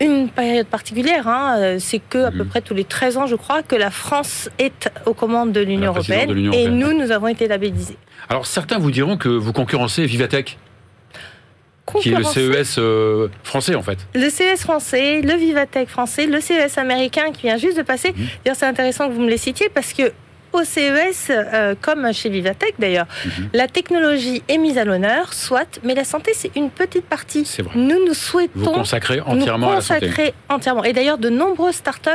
Une 0.00 0.28
période 0.28 0.66
particulière, 0.66 1.28
hein, 1.28 1.76
c'est 1.78 2.00
que 2.00 2.18
à 2.18 2.30
peu 2.32 2.42
mhm. 2.42 2.48
près 2.48 2.60
tous 2.60 2.74
les 2.74 2.84
13 2.84 3.16
ans, 3.16 3.26
je 3.26 3.36
crois, 3.36 3.62
que 3.62 3.76
la 3.76 3.90
France 3.90 4.50
est 4.58 4.90
aux 5.06 5.14
commandes 5.14 5.52
de 5.52 5.60
l'Union 5.60 5.92
européenne, 5.92 6.52
et 6.52 6.68
nous, 6.68 6.92
nous 6.92 7.12
avons 7.12 7.28
été 7.28 7.46
labellisés. 7.46 7.96
Alors 8.28 8.46
certains 8.46 8.78
vous 8.78 8.90
diront 8.90 9.16
que 9.16 9.28
vous 9.28 9.52
concurrencez 9.52 10.04
Vivatech 10.04 10.58
qui 12.00 12.10
est 12.10 12.16
le 12.16 12.24
CES 12.24 12.76
euh, 12.78 13.28
français 13.42 13.74
en 13.74 13.82
fait. 13.82 13.98
Le 14.14 14.30
CES 14.30 14.60
français, 14.60 15.20
le 15.20 15.34
Vivatech 15.34 15.88
français, 15.88 16.26
le 16.26 16.40
CES 16.40 16.78
américain 16.78 17.30
qui 17.32 17.42
vient 17.42 17.56
juste 17.56 17.76
de 17.76 17.82
passer. 17.82 18.12
Mmh. 18.12 18.22
D'ailleurs, 18.44 18.56
c'est 18.56 18.66
intéressant 18.66 19.08
que 19.08 19.14
vous 19.14 19.22
me 19.22 19.30
les 19.30 19.38
citiez 19.38 19.68
parce 19.68 19.92
que 19.92 20.12
au 20.54 20.64
CES, 20.64 21.30
euh, 21.30 21.74
comme 21.80 22.12
chez 22.12 22.28
Vivatech 22.28 22.74
d'ailleurs, 22.78 23.06
mhm. 23.24 23.48
la 23.52 23.68
technologie 23.68 24.42
est 24.48 24.58
mise 24.58 24.78
à 24.78 24.84
l'honneur, 24.84 25.32
soit, 25.32 25.80
mais 25.82 25.94
la 25.94 26.04
santé, 26.04 26.32
c'est 26.34 26.54
une 26.56 26.70
petite 26.70 27.04
partie. 27.04 27.44
C'est 27.44 27.62
vrai. 27.62 27.74
Nous, 27.76 28.04
nous 28.06 28.14
souhaitons. 28.14 28.50
Vous 28.54 28.70
consacrer 28.70 29.20
entièrement 29.20 29.72
à 29.72 29.74
la 29.76 29.80
santé. 29.80 30.34
entièrement. 30.48 30.84
Et 30.84 30.92
d'ailleurs, 30.92 31.18
de 31.18 31.28
nombreuses 31.28 31.76
startups 31.76 32.10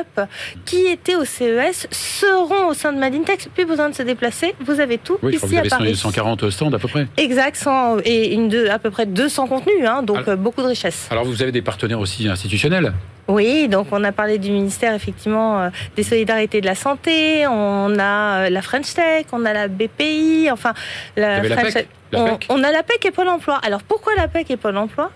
qui 0.65 0.88
étaient 0.88 1.15
au 1.15 1.25
CES 1.25 1.88
seront 1.91 2.67
au 2.67 2.74
sein 2.74 2.93
de 2.93 2.98
Madintech. 2.98 3.50
Plus 3.53 3.65
besoin 3.65 3.89
de 3.89 3.96
se 3.96 4.03
déplacer. 4.03 4.55
Vous 4.62 4.79
avez 4.79 4.98
tout 4.98 5.17
oui, 5.22 5.36
ici 5.36 5.46
vous 5.46 5.58
avez 5.58 5.69
Paris. 5.69 5.96
140 5.96 6.50
stands 6.50 6.72
à 6.72 6.79
peu 6.79 6.88
près. 6.88 7.08
Exact, 7.17 7.67
et 8.05 8.34
une 8.34 8.50
à 8.69 8.79
peu 8.79 8.91
près 8.91 9.05
200 9.05 9.48
contenus, 9.48 9.86
hein, 9.86 10.03
donc 10.03 10.27
euh, 10.27 10.36
beaucoup 10.36 10.62
de 10.62 10.67
richesses. 10.67 11.08
Alors, 11.12 11.25
vous 11.25 11.41
avez 11.41 11.51
des 11.51 11.62
partenaires 11.62 12.00
aussi 12.00 12.27
institutionnels 12.27 12.93
oui, 13.29 13.67
donc 13.67 13.88
on 13.91 14.03
a 14.03 14.12
parlé 14.12 14.39
du 14.39 14.50
ministère 14.50 14.95
effectivement 14.95 15.62
euh, 15.62 15.69
des 15.95 16.01
solidarités 16.01 16.62
de 16.62 16.65
la 16.65 16.74
santé, 16.74 17.45
on 17.48 17.93
a 18.00 18.45
euh, 18.45 18.50
la 18.50 18.62
French 18.63 18.91
Tech, 18.95 19.27
on 19.31 19.45
a 19.45 19.53
la 19.53 19.67
BPI, 19.67 20.50
enfin 20.51 20.74
la, 21.15 21.43
French... 21.43 21.86
on, 22.12 22.63
a 22.63 22.71
la 22.71 22.81
PEC 22.81 23.05
et 23.05 23.12
Pôle 23.12 23.27
Emploi. 23.27 23.59
Alors 23.63 23.83
pourquoi 23.83 24.13
la 24.17 24.27
PEC 24.27 24.50
et 24.50 24.57
Pôle 24.57 24.77
Emploi? 24.77 25.12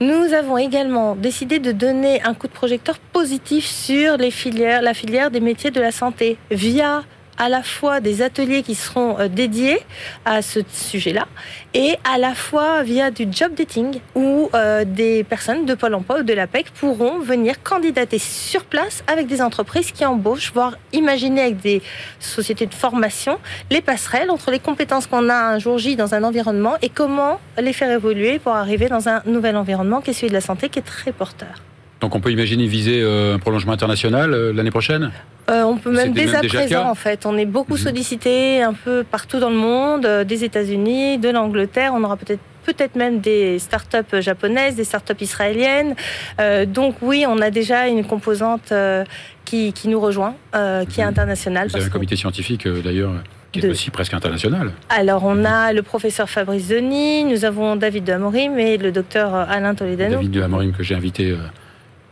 Nous 0.00 0.34
avons 0.34 0.58
également 0.58 1.16
décidé 1.16 1.60
de 1.60 1.72
donner 1.72 2.22
un 2.22 2.34
coup 2.34 2.46
de 2.46 2.52
projecteur 2.52 2.98
positif 2.98 3.64
sur 3.64 4.18
les 4.18 4.30
filières, 4.30 4.82
la 4.82 4.92
filière 4.92 5.30
des 5.30 5.40
métiers 5.40 5.70
de 5.70 5.80
la 5.80 5.92
santé 5.92 6.36
via 6.50 7.04
à 7.38 7.48
la 7.48 7.62
fois 7.62 8.00
des 8.00 8.22
ateliers 8.22 8.62
qui 8.62 8.74
seront 8.74 9.18
euh, 9.18 9.28
dédiés 9.28 9.78
à 10.24 10.42
ce 10.42 10.60
sujet-là 10.70 11.26
et 11.74 11.96
à 12.04 12.18
la 12.18 12.34
fois 12.34 12.82
via 12.82 13.10
du 13.10 13.26
job 13.30 13.54
dating 13.54 14.00
où 14.14 14.50
euh, 14.54 14.84
des 14.84 15.24
personnes 15.24 15.64
de 15.64 15.74
Pôle 15.74 15.94
emploi 15.94 16.20
ou 16.20 16.22
de 16.22 16.32
l'APEC 16.32 16.70
pourront 16.70 17.20
venir 17.20 17.62
candidater 17.62 18.18
sur 18.18 18.64
place 18.64 19.04
avec 19.06 19.26
des 19.26 19.40
entreprises 19.40 19.92
qui 19.92 20.04
embauchent, 20.04 20.52
voire 20.52 20.76
imaginer 20.92 21.42
avec 21.42 21.60
des 21.60 21.82
sociétés 22.18 22.66
de 22.66 22.74
formation 22.74 23.38
les 23.70 23.80
passerelles 23.80 24.30
entre 24.30 24.50
les 24.50 24.58
compétences 24.58 25.06
qu'on 25.06 25.28
a 25.28 25.36
un 25.36 25.58
jour 25.58 25.78
J 25.78 25.96
dans 25.96 26.14
un 26.14 26.24
environnement 26.24 26.74
et 26.82 26.88
comment 26.88 27.38
les 27.56 27.72
faire 27.72 27.90
évoluer 27.90 28.38
pour 28.38 28.52
arriver 28.52 28.88
dans 28.88 29.08
un 29.08 29.22
nouvel 29.26 29.56
environnement 29.56 30.00
qui 30.00 30.10
est 30.10 30.14
celui 30.14 30.28
de 30.28 30.34
la 30.34 30.40
santé 30.40 30.68
qui 30.68 30.78
est 30.78 30.82
très 30.82 31.12
porteur. 31.12 31.62
Donc 32.00 32.14
on 32.14 32.20
peut 32.20 32.30
imaginer 32.30 32.66
viser 32.66 33.02
un 33.02 33.38
prolongement 33.38 33.72
international 33.72 34.30
l'année 34.52 34.70
prochaine? 34.70 35.10
On 35.48 35.76
peut 35.78 35.90
même 35.90 36.12
dès 36.12 36.34
à 36.34 36.42
présent 36.42 36.88
en 36.88 36.94
fait. 36.94 37.26
On 37.26 37.36
est 37.36 37.46
beaucoup 37.46 37.72
mhm. 37.72 37.78
sollicité 37.78 38.62
un 38.62 38.74
peu 38.74 39.02
partout 39.02 39.40
dans 39.40 39.50
le 39.50 39.56
monde, 39.56 40.06
des 40.26 40.44
États-Unis, 40.44 41.18
de 41.18 41.30
l'Angleterre. 41.30 41.92
On 41.94 42.04
aura 42.04 42.16
peut-être 42.16 42.40
peut-être 42.68 42.96
même 42.96 43.20
des 43.20 43.58
startups 43.58 44.20
japonaises, 44.20 44.76
des 44.76 44.84
startups 44.84 45.20
israéliennes. 45.20 45.94
Euh, 46.40 46.66
donc 46.66 46.96
oui, 47.00 47.24
on 47.26 47.40
a 47.40 47.50
déjà 47.50 47.88
une 47.88 48.04
composante 48.04 48.72
euh, 48.72 49.04
qui, 49.44 49.72
nous 49.86 50.00
rejoint, 50.00 50.34
euh, 50.54 50.84
qui 50.84 51.00
est 51.00 51.04
mhm. 51.04 51.10
internationale. 51.10 51.68
Vous 51.68 51.76
avez 51.76 51.86
un 51.86 51.88
comité 51.88 52.16
scientifique 52.16 52.68
d'ailleurs 52.68 53.12
qui 53.52 53.60
est 53.60 53.70
aussi 53.70 53.90
presque 53.90 54.12
international. 54.12 54.72
Alors, 54.90 55.24
on 55.24 55.42
a 55.46 55.72
le 55.72 55.82
professeur 55.82 56.28
Fabrice 56.28 56.68
Denis, 56.68 57.24
nous 57.24 57.46
avons 57.46 57.76
David 57.76 58.04
de 58.04 58.12
Amorim 58.12 58.58
et 58.58 58.76
le 58.76 58.92
docteur 58.92 59.34
Alain 59.34 59.74
Toledano. 59.74 60.16
David 60.16 60.32
de 60.32 60.42
Amorim 60.42 60.72
que 60.72 60.82
j'ai 60.82 60.94
invité 60.94 61.34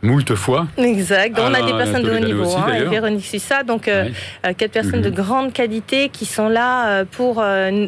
moult 0.01 0.35
fois. 0.35 0.67
Exact. 0.77 1.39
on 1.39 1.53
a 1.53 1.61
des 1.61 1.73
personnes 1.73 2.03
de 2.03 2.11
haut 2.11 2.19
niveau, 2.19 2.55
hein, 2.55 2.73
et 2.73 2.83
Véronique 2.83 3.25
Sussa, 3.25 3.63
donc 3.63 3.87
euh, 3.87 4.09
euh, 4.45 4.53
quatre 4.53 4.71
personnes 4.71 5.01
de 5.01 5.09
mhm. 5.09 5.15
grande 5.15 5.53
qualité 5.53 6.09
qui 6.09 6.25
sont 6.25 6.49
là 6.49 6.87
euh, 6.87 7.05
pour 7.09 7.43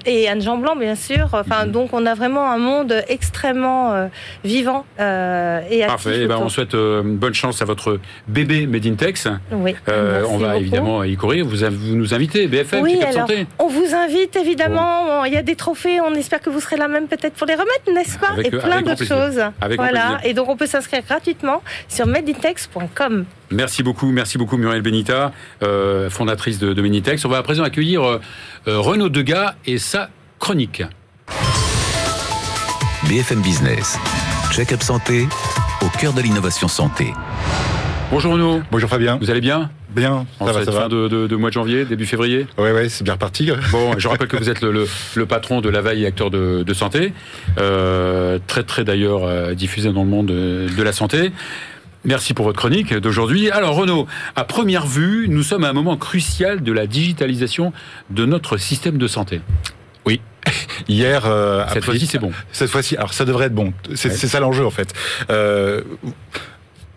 et 0.05 0.27
Anne 0.27 0.41
Jean 0.41 0.57
Blanc 0.57 0.75
bien 0.75 0.95
sûr. 0.95 1.29
Enfin 1.33 1.65
mhm. 1.65 1.71
donc 1.71 1.93
on 1.93 2.05
a 2.05 2.15
vraiment 2.15 2.51
un 2.51 2.57
monde 2.57 3.03
extrêmement 3.07 4.09
vivant 4.43 4.85
et 4.97 5.03
actif. 5.03 5.87
Parfait. 5.87 6.21
Eh 6.23 6.27
ben, 6.27 6.37
on 6.41 6.49
souhaite 6.49 6.75
bonne 6.75 7.33
chance 7.33 7.61
à 7.61 7.65
votre 7.65 7.99
bébé 8.27 8.65
Medintex. 8.67 9.27
Oui. 9.51 9.75
on 10.29 10.37
va 10.37 10.57
évidemment 10.57 11.03
y 11.03 11.15
courir. 11.15 11.45
Vous, 11.45 11.57
vous 11.57 11.95
nous 11.95 12.13
invitez 12.13 12.47
BFM 12.47 12.83
oui, 12.83 12.99
alors, 13.01 13.27
Santé. 13.27 13.45
On 13.59 13.67
vous 13.67 13.93
invite 13.93 14.35
évidemment. 14.35 15.25
Il 15.25 15.33
y 15.33 15.37
a 15.37 15.43
des 15.43 15.55
trophées. 15.55 16.01
On 16.01 16.13
espère 16.15 16.41
que 16.41 16.49
vous 16.49 16.59
serez 16.59 16.77
là 16.77 16.87
même 16.87 17.07
peut-être 17.07 17.33
pour 17.33 17.47
les 17.47 17.55
remettre, 17.55 17.91
n'est-ce 17.93 18.17
pas? 18.17 18.33
Et 18.43 18.49
plein 18.49 18.81
d'autres 18.81 19.05
choses. 19.05 19.41
voilà. 19.77 20.19
Et 20.23 20.33
donc 20.33 20.49
on 20.49 20.57
peut 20.57 20.67
s'inscrire 20.67 21.03
gratuitement 21.03 21.61
sur 21.87 21.98
meditex.com. 22.05 23.25
Merci 23.51 23.83
beaucoup, 23.83 24.07
merci 24.07 24.37
beaucoup 24.37 24.57
Muriel 24.57 24.81
Benita, 24.81 25.31
euh, 25.63 26.09
fondatrice 26.09 26.59
de, 26.59 26.73
de, 26.73 26.81
Meditex. 26.81 27.23
On 27.25 27.29
va 27.29 27.37
à 27.37 27.43
présent 27.43 27.63
accueillir 27.63 28.03
euh, 28.03 28.21
euh, 28.67 28.79
Renaud 28.79 29.09
Degas 29.09 29.55
et 29.65 29.77
sa 29.77 30.09
chronique. 30.39 30.83
BFM 33.07 33.41
Business, 33.41 33.97
check-up 34.51 34.81
santé, 34.81 35.27
au 35.81 35.97
cœur 35.97 36.13
de 36.13 36.21
l'innovation 36.21 36.67
santé. 36.67 37.13
Bonjour 38.11 38.33
Renaud. 38.33 38.61
Bonjour 38.71 38.89
Fabien. 38.89 39.17
Vous 39.21 39.29
allez 39.29 39.41
bien? 39.41 39.69
Bien, 39.89 40.27
ça 40.37 40.45
va, 40.45 40.65
ça 40.65 40.71
fin 40.71 40.87
De, 40.87 41.35
mois 41.35 41.49
de 41.49 41.53
janvier, 41.53 41.85
début 41.85 42.05
février? 42.05 42.45
Oui, 42.59 42.69
oui, 42.75 42.89
c'est 42.89 43.03
bien 43.03 43.13
reparti. 43.13 43.49
Bon, 43.71 43.97
je 43.97 44.07
rappelle 44.07 44.27
que 44.27 44.37
vous 44.37 44.49
êtes 44.49 44.61
le, 44.61 45.25
patron 45.25 45.61
de 45.61 45.69
la 45.69 45.81
veille 45.81 46.05
acteur 46.05 46.29
de, 46.29 46.73
santé, 46.73 47.13
très 47.55 48.63
très 48.63 48.83
d'ailleurs 48.83 49.55
diffusé 49.55 49.91
dans 49.91 50.03
le 50.03 50.09
monde 50.09 50.27
de 50.27 50.83
la 50.83 50.93
santé. 50.93 51.31
Merci 52.05 52.33
pour 52.33 52.45
votre 52.45 52.57
chronique 52.57 52.93
d'aujourd'hui. 52.93 53.51
Alors 53.51 53.75
Renaud, 53.75 54.07
à 54.35 54.45
première 54.45 54.87
vue, 54.87 55.27
nous 55.27 55.43
sommes 55.43 55.65
à 55.65 55.69
un 55.69 55.73
moment 55.73 55.97
crucial 55.97 56.63
de 56.63 56.71
la 56.71 56.87
digitalisation 56.87 57.73
de 58.09 58.25
notre 58.25 58.55
système 58.57 58.97
de 58.97 59.07
santé. 59.07 59.41
Oui. 60.05 60.21
Hier, 60.87 61.25
euh, 61.25 61.65
cette 61.73 61.83
fois-ci, 61.83 62.07
c'est 62.07 62.19
bon. 62.19 62.31
Cette 62.53 62.69
fois-ci, 62.69 62.95
alors 62.95 63.13
ça 63.13 63.25
devrait 63.25 63.47
être 63.47 63.55
bon. 63.55 63.73
C'est 63.95 64.09
ça 64.11 64.39
l'enjeu 64.39 64.65
en 64.65 64.71
fait. 64.71 64.93
Euh, 65.29 65.81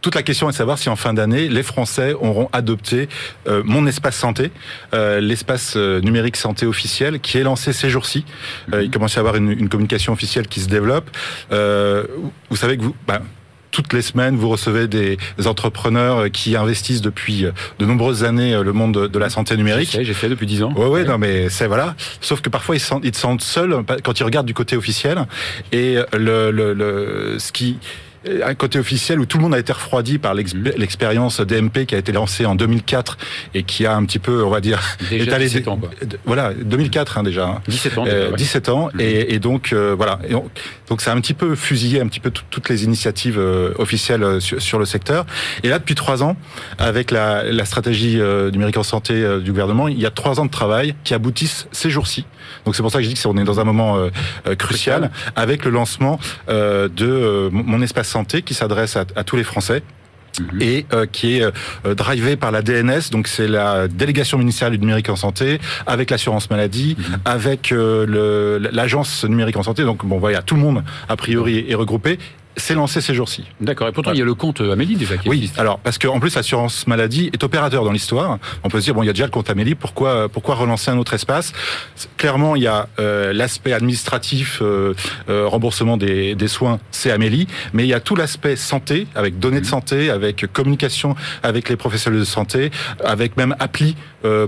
toute 0.03 0.15
la 0.15 0.23
question 0.23 0.49
est 0.49 0.53
de 0.53 0.57
savoir 0.57 0.79
si 0.79 0.89
en 0.89 0.97
fin 0.97 1.15
d'année, 1.15 1.49
les 1.49 1.63
Français 1.65 2.13
auront 2.13 2.49
adopté 2.53 3.09
euh, 3.49 3.63
mon 3.65 3.87
espace 3.89 4.17
santé, 4.17 4.53
l'espace 4.93 5.77
numérique 5.77 6.37
santé 6.37 6.65
officiel, 6.65 7.19
qui 7.19 7.39
est 7.39 7.45
lancé 7.45 7.73
ces 7.73 7.91
jours-ci. 7.91 8.25
il 8.73 8.91
commence 8.91 9.17
à 9.17 9.19
y 9.19 9.21
avoir 9.21 9.35
une, 9.35 9.69
communication 9.69 10.13
officielle 10.13 10.47
qui 10.47 10.61
se 10.61 10.69
développe. 10.69 11.11
vous 11.51 12.57
savez 12.57 12.77
que 12.77 12.83
vous, 12.83 12.97
bah, 13.07 13.21
toutes 13.73 13.93
les 13.93 14.03
semaines, 14.03 14.37
vous 14.37 14.49
recevez 14.49 14.87
des 14.87 15.19
entrepreneurs 15.47 16.31
qui 16.31 16.57
investissent 16.57 17.01
depuis 17.01 17.47
de 17.79 17.85
nombreuses 17.85 18.23
années 18.23 18.63
le 18.63 18.73
monde 18.73 19.09
de 19.09 19.19
la 19.19 19.31
santé 19.31 19.57
numérique. 19.57 19.99
J'ai 20.01 20.15
fait 20.15 20.29
depuis 20.29 20.47
dix 20.47 20.63
ans. 20.63 20.73
Oui, 20.77 20.87
oui, 20.89 21.05
non, 21.05 21.19
mais 21.19 21.49
c'est 21.49 21.67
voilà. 21.67 21.97
Sauf 22.21 22.41
que 22.41 22.49
parfois 22.49 22.77
ils 22.77 22.81
se 22.81 22.87
sentent, 22.87 23.05
ils 23.05 23.15
se 23.15 23.21
sentent 23.21 23.43
seuls 23.43 23.83
quand 24.05 24.21
ils 24.21 24.25
regardent 24.25 24.47
du 24.47 24.55
côté 24.55 24.77
officiel. 24.77 25.27
Et 25.73 25.97
le, 26.13 26.51
le, 26.51 26.75
le 26.75 27.37
ce 27.39 27.51
qui 27.51 27.73
euh, 27.73 28.12
un 28.45 28.55
côté 28.55 28.79
officiel 28.79 29.21
où 29.21 29.27
tout 29.27 29.39
le 29.39 29.43
monde 29.43 29.55
a 29.55 29.59
été 29.59 29.73
refroidi 29.73 30.19
par 30.19 30.35
mhm. 30.35 30.43
l'expérience 30.77 31.41
DMP 31.41 31.87
qui 31.87 31.95
a 31.95 31.99
été 31.99 32.13
lancée 32.13 32.47
en 32.47 32.55
2004 32.55 33.19
et 33.55 33.63
qui 33.63 33.87
a 33.87 33.95
un 33.95 34.05
petit 34.05 34.19
peu, 34.19 34.45
on 34.45 34.51
va 34.51 34.61
dire, 34.61 34.81
déjà 35.11 35.25
étalé 35.25 35.45
17 35.47 35.69
ans, 35.69 35.81
voilà 36.25 36.53
2004 36.55 37.19
hein, 37.19 37.23
déjà 37.23 37.61
17 37.69 37.99
ans, 37.99 38.05
euh, 38.07 38.33
17 38.33 38.69
ans 38.69 38.91
mhm. 38.95 39.01
et, 39.01 39.35
et, 39.35 39.39
donc 39.39 39.73
euh, 39.73 39.95
voilà. 39.97 40.21
Et 40.29 40.33
donc 40.33 41.01
ça 41.01 41.13
a 41.13 41.15
un 41.15 41.21
petit 41.21 41.35
peu 41.35 41.55
fusillé 41.55 42.01
un 42.01 42.07
petit 42.07 42.21
peu 42.21 42.31
toutes 42.31 42.69
les 42.69 42.85
initiatives 42.85 43.39
euh, 43.39 43.73
officielles 43.79 44.23
euh, 44.23 44.41
sur, 44.41 44.61
sur, 44.61 44.79
le 44.79 44.85
secteur. 44.85 45.27
Et 45.63 45.69
là 45.69 45.79
depuis 45.79 45.95
trois 45.95 46.23
ans 46.23 46.37
avec 46.79 47.11
la, 47.11 47.45
la 47.45 47.65
stratégie 47.65 48.21
numérique 48.53 48.77
en 48.77 48.83
santé 48.83 49.13
du 49.43 49.51
gouvernement 49.51 49.89
il 49.89 50.01
y 50.01 50.07
a 50.07 50.11
trois 50.11 50.41
ans 50.41 50.45
de 50.45 50.51
travail 50.51 50.95
qui 51.05 51.15
aboutissent 51.15 51.67
ces 51.73 51.91
jours-ci 51.91 52.25
donc 52.65 52.77
c'est 52.77 52.83
pour 52.83 52.91
ça 52.91 52.99
que 52.99 53.05
je 53.05 53.09
dis 53.09 53.15
que 53.15 53.29
on 53.29 53.37
est 53.37 53.45
dans 53.45 53.61
un 53.61 53.65
moment 53.65 53.99
crucial 54.59 55.11
avec 55.37 55.65
le 55.65 55.71
lancement 55.71 56.19
de 56.49 57.49
mon 57.53 57.83
espace 57.83 58.09
santé 58.09 58.43
qui 58.43 58.55
s'adresse 58.55 58.97
à, 58.97 59.25
tous 59.25 59.37
les 59.37 59.45
Français 59.45 59.83
mhm. 60.39 60.63
et 60.63 60.87
euh, 60.93 61.07
qui 61.11 61.39
est 61.39 61.45
euh, 61.45 61.95
drivé 61.95 62.37
par 62.37 62.51
la 62.51 62.63
DNS, 62.63 63.11
donc 63.11 63.29
c'est 63.29 63.49
la 63.49 63.89
délégation 63.89 64.39
ministérielle 64.39 64.79
du 64.79 64.81
numérique 64.81 65.09
en 65.09 65.17
santé, 65.17 65.61
avec 65.87 66.11
l'assurance 66.11 66.51
maladie, 66.51 66.97
mhm. 66.99 67.19
avec 67.25 67.73
euh, 67.73 68.59
l'agence 68.73 69.25
numérique 69.25 69.57
en 69.57 69.63
santé. 69.63 69.85
Donc 69.85 70.05
bon, 70.05 70.19
voilà, 70.19 70.43
tout 70.43 70.55
le 70.55 70.61
monde 70.61 70.83
a 71.09 71.17
priori 71.17 71.65
est 71.69 71.75
regroupé 71.75 72.19
c'est 72.57 72.75
lancé 72.75 73.01
ces 73.01 73.15
jours-ci. 73.15 73.45
D'accord. 73.61 73.89
Et 73.89 73.93
pourtant, 73.93 74.13
il 74.13 74.19
y 74.19 74.23
a 74.23 74.25
le 74.25 74.35
compte 74.35 74.61
Amélie 74.61 74.97
déjà 74.97 75.17
qui 75.17 75.29
Oui, 75.29 75.51
alors, 75.57 75.79
parce 75.79 75.99
qu'en 75.99 76.21
plus, 76.21 76.35
l'assurance 76.35 76.87
maladie 76.87 77.31
est 77.33 77.43
opérateur 77.45 77.85
dans 77.85 77.93
l'histoire. 77.93 78.39
On 78.63 78.69
peut 78.69 78.81
se 78.81 78.85
dire, 78.85 78.95
bon, 78.95 79.03
il 79.03 79.07
y 79.07 79.11
a 79.11 79.13
déjà 79.13 79.25
le 79.25 79.31
compte 79.31 79.51
Amélie, 79.51 79.75
pourquoi, 79.75 80.29
pourquoi 80.29 80.55
relancer 80.55 80.91
un 80.91 80.99
autre 80.99 81.15
espace? 81.15 81.53
Clairement, 82.17 82.57
il 82.57 82.63
y 82.63 82.67
a 82.67 82.89
euh, 82.99 83.33
l'aspect 83.33 83.73
administratif, 83.73 84.59
euh, 84.63 84.95
euh, 85.29 85.47
remboursement 85.47 85.97
des, 85.97 86.35
des 86.35 86.49
soins, 86.49 86.79
c'est 86.91 87.11
Amélie, 87.11 87.47
mais 87.73 87.85
il 87.85 87.89
y 87.89 87.95
a 87.95 88.01
tout 88.01 88.17
l'aspect 88.17 88.57
santé, 88.57 89.07
avec 89.15 89.39
données 89.39 89.61
de 89.61 89.67
mmh. 89.67 89.69
santé, 89.69 90.11
avec 90.11 90.47
communication 90.53 91.15
avec 91.43 91.69
les 91.69 91.77
professionnels 91.77 92.21
de 92.21 92.25
santé, 92.25 92.71
avec 93.05 93.37
même 93.37 93.57
appli 93.59 93.97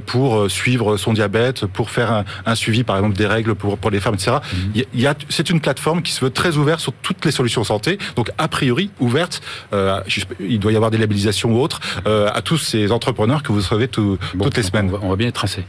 pour 0.07 0.49
suivre 0.49 0.97
son 0.99 1.12
diabète, 1.12 1.67
pour 1.67 1.90
faire 1.90 2.25
un, 2.47 2.55
suivi, 2.55 2.85
par 2.85 2.95
exemple, 2.95 3.17
des 3.17 3.27
règles 3.27 3.57
pour, 3.57 3.77
pour 3.77 3.90
les 3.90 3.99
femmes, 3.99 4.14
etc. 4.14 4.37
Mmh. 4.37 4.81
Il 4.95 5.01
y 5.01 5.07
a, 5.09 5.14
c'est 5.29 5.51
une 5.51 5.61
plateforme 5.61 6.03
qui 6.03 6.12
se 6.12 6.25
veut 6.25 6.31
très 6.31 6.57
ouverte 6.57 6.79
sur 6.79 6.93
toutes 6.93 7.25
les 7.25 7.33
solutions 7.33 7.64
santé 7.64 7.93
donc 8.16 8.30
a 8.38 8.48
priori 8.48 8.90
ouverte, 9.00 9.40
euh, 9.72 10.00
il 10.40 10.59
doit 10.59 10.72
y 10.72 10.76
avoir 10.76 10.90
des 10.90 10.98
labellisations 10.98 11.52
ou 11.52 11.61
autres, 11.61 11.80
euh, 12.07 12.28
à 12.33 12.42
tous 12.42 12.59
ces 12.59 12.92
entrepreneurs 12.92 13.42
que 13.42 13.48
vous 13.48 13.59
recevez 13.59 13.88
toutes 13.88 14.57
les 14.57 14.62
semaines. 14.62 14.90
On 15.02 15.09
va, 15.09 15.16
bien 15.16 15.28
être 15.28 15.35
tracé. 15.35 15.64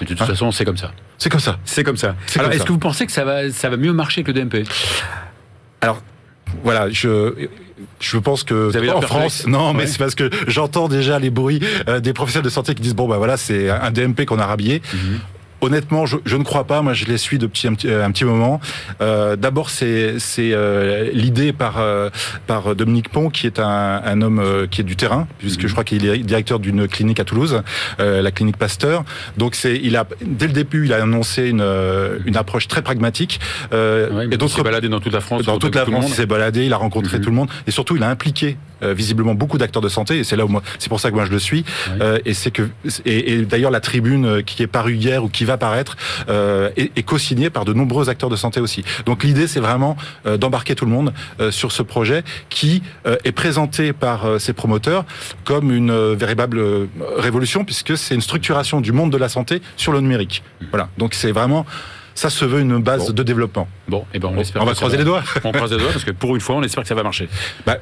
De 0.00 0.06
toute 0.06 0.20
hein 0.20 0.26
façon, 0.26 0.52
c'est 0.52 0.64
comme 0.64 0.76
ça. 0.76 0.92
C'est 1.16 1.30
comme 1.30 1.40
ça. 1.40 1.58
C'est 1.64 1.82
comme 1.82 1.96
ça. 1.96 2.14
Alors, 2.38 2.52
est-ce 2.52 2.64
que 2.64 2.72
vous 2.72 2.78
pensez 2.78 3.06
que 3.06 3.12
ça 3.12 3.24
va, 3.24 3.50
ça 3.50 3.70
va 3.70 3.76
mieux 3.76 3.92
marcher 3.92 4.22
que 4.22 4.32
le 4.32 4.40
DMP 4.40 4.68
Alors, 5.80 6.02
voilà, 6.62 6.90
je 6.90 7.48
je 8.00 8.18
pense 8.18 8.44
que 8.44 8.54
vous 8.54 8.76
avez 8.76 8.90
en 8.90 9.00
France, 9.00 9.46
non, 9.46 9.72
mais 9.72 9.86
c'est 9.86 9.98
parce 9.98 10.14
que 10.14 10.30
j'entends 10.46 10.88
déjà 10.88 11.18
les 11.18 11.30
bruits 11.30 11.60
euh, 11.88 12.00
des 12.00 12.12
professionnels 12.12 12.44
de 12.44 12.50
santé 12.50 12.74
qui 12.74 12.82
disent 12.82 12.94
bon 12.94 13.08
ben 13.08 13.16
voilà, 13.16 13.36
c'est 13.36 13.70
un 13.70 13.90
DMP 13.90 14.24
qu'on 14.24 14.38
a 14.38 14.46
rhabillé. 14.46 14.82
Mhm. 14.92 15.20
Honnêtement, 15.60 16.06
je, 16.06 16.16
je, 16.24 16.36
ne 16.36 16.44
crois 16.44 16.64
pas. 16.64 16.82
Moi, 16.82 16.92
je 16.92 17.06
les 17.06 17.18
suis 17.18 17.38
depuis 17.38 17.66
un 17.68 17.74
petit, 17.74 17.90
un 17.90 18.10
petit 18.10 18.24
moment. 18.24 18.60
Euh, 19.00 19.36
D'abord, 19.36 19.70
c'est 19.70 20.16
euh, 20.38 21.10
l'idée 21.12 21.52
par 21.52 21.78
euh, 21.78 22.10
par 22.46 22.76
Dominique 22.76 23.08
Pont, 23.08 23.30
qui 23.30 23.46
est 23.46 23.58
un, 23.58 24.00
un 24.04 24.22
homme 24.22 24.38
euh, 24.38 24.66
qui 24.66 24.80
est 24.80 24.84
du 24.84 24.96
terrain, 24.96 25.26
puisque 25.38 25.66
je 25.66 25.72
crois 25.72 25.84
qu'il 25.84 26.06
est 26.06 26.18
directeur 26.18 26.58
d'une 26.58 26.86
clinique 26.86 27.20
à 27.20 27.24
Toulouse, 27.24 27.62
euh, 28.00 28.22
la 28.22 28.30
clinique 28.30 28.56
Pasteur. 28.56 29.04
Donc, 29.36 29.54
c'est 29.54 29.76
il 29.82 29.96
a 29.96 30.06
dès 30.24 30.46
le 30.46 30.52
début, 30.52 30.86
il 30.86 30.92
a 30.92 31.02
annoncé 31.02 31.48
une 31.48 31.66
une 32.24 32.36
approche 32.36 32.68
très 32.68 32.82
pragmatique. 32.82 33.40
et 33.72 34.48
s'est 34.48 34.62
baladé 34.62 34.88
dans 34.88 35.00
toute 35.00 35.12
la 35.12 35.20
France. 35.20 35.42
Dans 35.42 35.58
toute 35.58 35.74
la 35.74 35.84
France, 35.84 36.06
il 36.08 36.14
s'est 36.14 36.26
baladé, 36.26 36.66
il 36.66 36.72
a 36.72 36.76
rencontré 36.76 37.18
mhm. 37.18 37.24
tout 37.24 37.30
le 37.30 37.36
monde, 37.36 37.50
et 37.66 37.70
surtout, 37.70 37.96
il 37.96 38.02
a 38.02 38.08
impliqué 38.08 38.56
visiblement 38.82 39.34
beaucoup 39.34 39.58
d'acteurs 39.58 39.82
de 39.82 39.88
santé. 39.88 40.18
Et 40.18 40.24
c'est 40.24 40.36
là 40.36 40.44
où 40.44 40.48
moi, 40.48 40.62
c'est 40.78 40.88
pour 40.88 41.00
ça 41.00 41.10
que 41.10 41.14
moi 41.14 41.24
je 41.24 41.30
le 41.30 41.38
suis. 41.38 41.64
et 42.24 42.34
c'est 42.34 42.50
que 42.50 42.68
et, 43.04 43.32
et 43.32 43.42
d'ailleurs 43.44 43.70
la 43.70 43.80
tribune 43.80 44.42
qui 44.42 44.62
est 44.62 44.66
parue 44.66 44.96
hier 44.96 45.24
ou 45.24 45.28
qui 45.28 45.44
va 45.44 45.56
paraître 45.56 45.96
euh, 46.28 46.70
et, 46.76 47.02
co-signé 47.02 47.50
par 47.50 47.64
de 47.64 47.72
nombreux 47.72 48.08
acteurs 48.08 48.30
de 48.30 48.36
santé 48.36 48.60
aussi. 48.60 48.84
Donc 49.06 49.24
l'idée, 49.24 49.46
c'est 49.46 49.60
vraiment 49.60 49.96
euh, 50.26 50.36
d'embarquer 50.36 50.74
tout 50.74 50.84
le 50.84 50.90
monde 50.90 51.12
euh, 51.40 51.50
sur 51.50 51.72
ce 51.72 51.82
projet 51.82 52.22
qui 52.50 52.82
est 53.24 53.32
présenté 53.32 53.92
par 53.92 54.40
ses 54.40 54.52
promoteurs 54.52 55.04
comme 55.44 55.72
une 55.72 56.14
véritable 56.14 56.60
révolution 57.16 57.64
puisque 57.64 57.96
c'est 57.96 58.14
une 58.14 58.20
structuration 58.20 58.80
du 58.80 58.92
monde 58.92 59.10
de 59.10 59.16
la 59.16 59.28
santé 59.28 59.62
sur 59.76 59.92
le 59.92 60.00
numérique. 60.00 60.42
Voilà. 60.70 60.88
Donc 60.98 61.14
c'est 61.14 61.32
vraiment 61.32 61.64
ça 62.14 62.30
se 62.30 62.44
veut 62.44 62.60
une 62.60 62.78
base 62.78 63.14
de 63.14 63.22
développement. 63.22 63.68
Bon, 63.86 64.04
et 64.12 64.18
ben 64.18 64.28
on, 64.28 64.60
on 64.60 64.64
va 64.64 64.74
croiser 64.74 64.96
les 64.96 65.04
doigts. 65.04 65.22
On 65.44 65.52
croise 65.52 65.70
les 65.70 65.78
doigts 65.78 65.92
parce 65.92 66.04
que 66.04 66.10
pour 66.10 66.34
une 66.34 66.40
fois, 66.40 66.56
on 66.56 66.62
espère 66.64 66.82
que 66.82 66.88
ça 66.88 66.96
va 66.96 67.04
marcher. 67.04 67.28
Bah, 67.64 67.78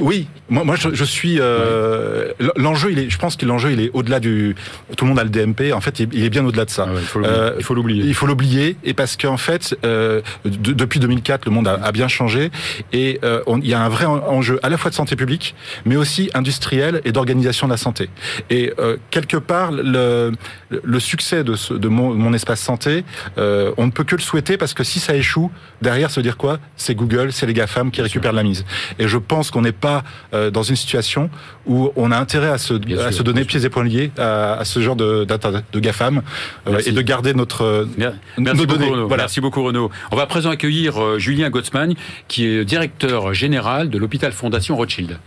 oui, 0.00 0.26
moi, 0.48 0.64
moi 0.64 0.74
je, 0.76 1.04
suis 1.04 1.36
euh, 1.38 2.32
l'enjeu. 2.56 2.90
Il 2.90 2.98
est, 2.98 3.10
je 3.10 3.18
pense 3.18 3.36
que 3.36 3.46
l'enjeu 3.46 3.72
il 3.72 3.80
est 3.80 3.90
au-delà 3.92 4.18
du. 4.18 4.56
Tout 4.96 5.04
le 5.04 5.10
monde 5.10 5.18
a 5.20 5.24
le 5.24 5.30
DMP. 5.30 5.72
En 5.72 5.80
fait, 5.80 6.00
il 6.00 6.24
est 6.24 6.30
bien 6.30 6.44
au-delà 6.44 6.64
de 6.64 6.70
ça. 6.70 6.88
Ah 6.88 7.18
euh, 7.18 7.54
il 7.58 7.64
faut 7.64 7.74
l'oublier. 7.74 8.04
il 8.04 8.14
faut 8.14 8.26
l'oublier. 8.26 8.76
Et 8.82 8.92
parce 8.92 9.16
qu'en 9.16 9.36
fait, 9.36 9.76
euh, 9.84 10.20
depuis 10.44 10.98
2004, 10.98 11.44
le 11.44 11.52
monde 11.52 11.68
a, 11.68 11.74
a 11.74 11.92
bien 11.92 12.08
changé 12.08 12.50
et 12.92 13.20
euh, 13.24 13.42
on, 13.46 13.60
il 13.60 13.68
y 13.68 13.74
a 13.74 13.80
un 13.80 13.88
vrai 13.88 14.04
enjeu 14.06 14.58
à 14.64 14.68
la 14.68 14.76
fois 14.78 14.90
de 14.90 14.96
santé 14.96 15.14
publique, 15.14 15.54
mais 15.84 15.96
aussi 15.96 16.28
industriel 16.34 17.00
et 17.04 17.12
d'organisation 17.12 17.68
de 17.68 17.72
la 17.72 17.76
santé. 17.76 18.10
Et 18.50 18.72
euh, 18.80 18.96
quelque 19.10 19.36
part, 19.36 19.70
le, 19.70 20.32
le 20.70 21.00
succès 21.00 21.44
de, 21.44 21.54
ce, 21.54 21.72
de 21.72 21.88
mon, 21.88 22.14
mon, 22.14 22.32
espace 22.32 22.60
santé, 22.60 23.04
on 23.36 23.86
ne 23.86 23.90
peut 23.90 24.04
que 24.04 24.16
le 24.16 24.20
souhaiter 24.20 24.56
parce 24.56 24.74
que 24.74 24.82
si 24.82 24.98
ça 24.98 25.14
échoue, 25.14 25.52
derrière, 25.82 26.10
se 26.10 26.20
dire 26.20 26.36
quoi? 26.36 26.58
C'est 26.76 26.96
Google, 26.96 27.32
c'est 27.32 27.46
les 27.46 27.54
GAFAM 27.54 27.92
qui 27.92 28.02
récupèrent 28.02 28.32
la 28.32 28.42
mise. 28.42 28.64
Et 28.98 29.06
je 29.06 29.18
pense 29.18 29.50
qu'on 29.50 29.62
n'est 29.62 29.72
pas 29.84 30.02
euh, 30.32 30.50
dans 30.50 30.62
une 30.62 30.76
situation 30.76 31.28
où 31.66 31.92
on 31.94 32.10
a 32.10 32.16
intérêt 32.16 32.48
à 32.48 32.56
se, 32.56 32.72
à 32.98 33.12
se 33.12 33.22
donner 33.22 33.44
pieds 33.44 33.66
et 33.66 33.68
poings 33.68 33.84
liés 33.84 34.10
à, 34.16 34.54
à 34.54 34.64
ce 34.64 34.80
genre 34.80 34.96
de, 34.96 35.26
de 35.72 35.80
GAFAM 35.80 36.22
euh, 36.66 36.80
et 36.86 36.92
de 36.92 37.02
garder 37.02 37.34
notre, 37.34 37.86
Merci, 37.98 38.18
nos 38.38 38.64
données. 38.66 38.88
Beaucoup, 38.88 39.08
voilà. 39.08 39.24
Merci 39.24 39.42
beaucoup 39.42 39.62
Renaud. 39.62 39.90
On 40.10 40.16
va 40.16 40.22
à 40.22 40.26
présent 40.26 40.48
accueillir 40.48 41.02
euh, 41.02 41.18
Julien 41.18 41.50
Gottsman 41.50 41.92
qui 42.28 42.46
est 42.46 42.64
directeur 42.64 43.34
général 43.34 43.90
de 43.90 43.98
l'hôpital 43.98 44.32
Fondation 44.32 44.74
Rothschild. 44.74 45.18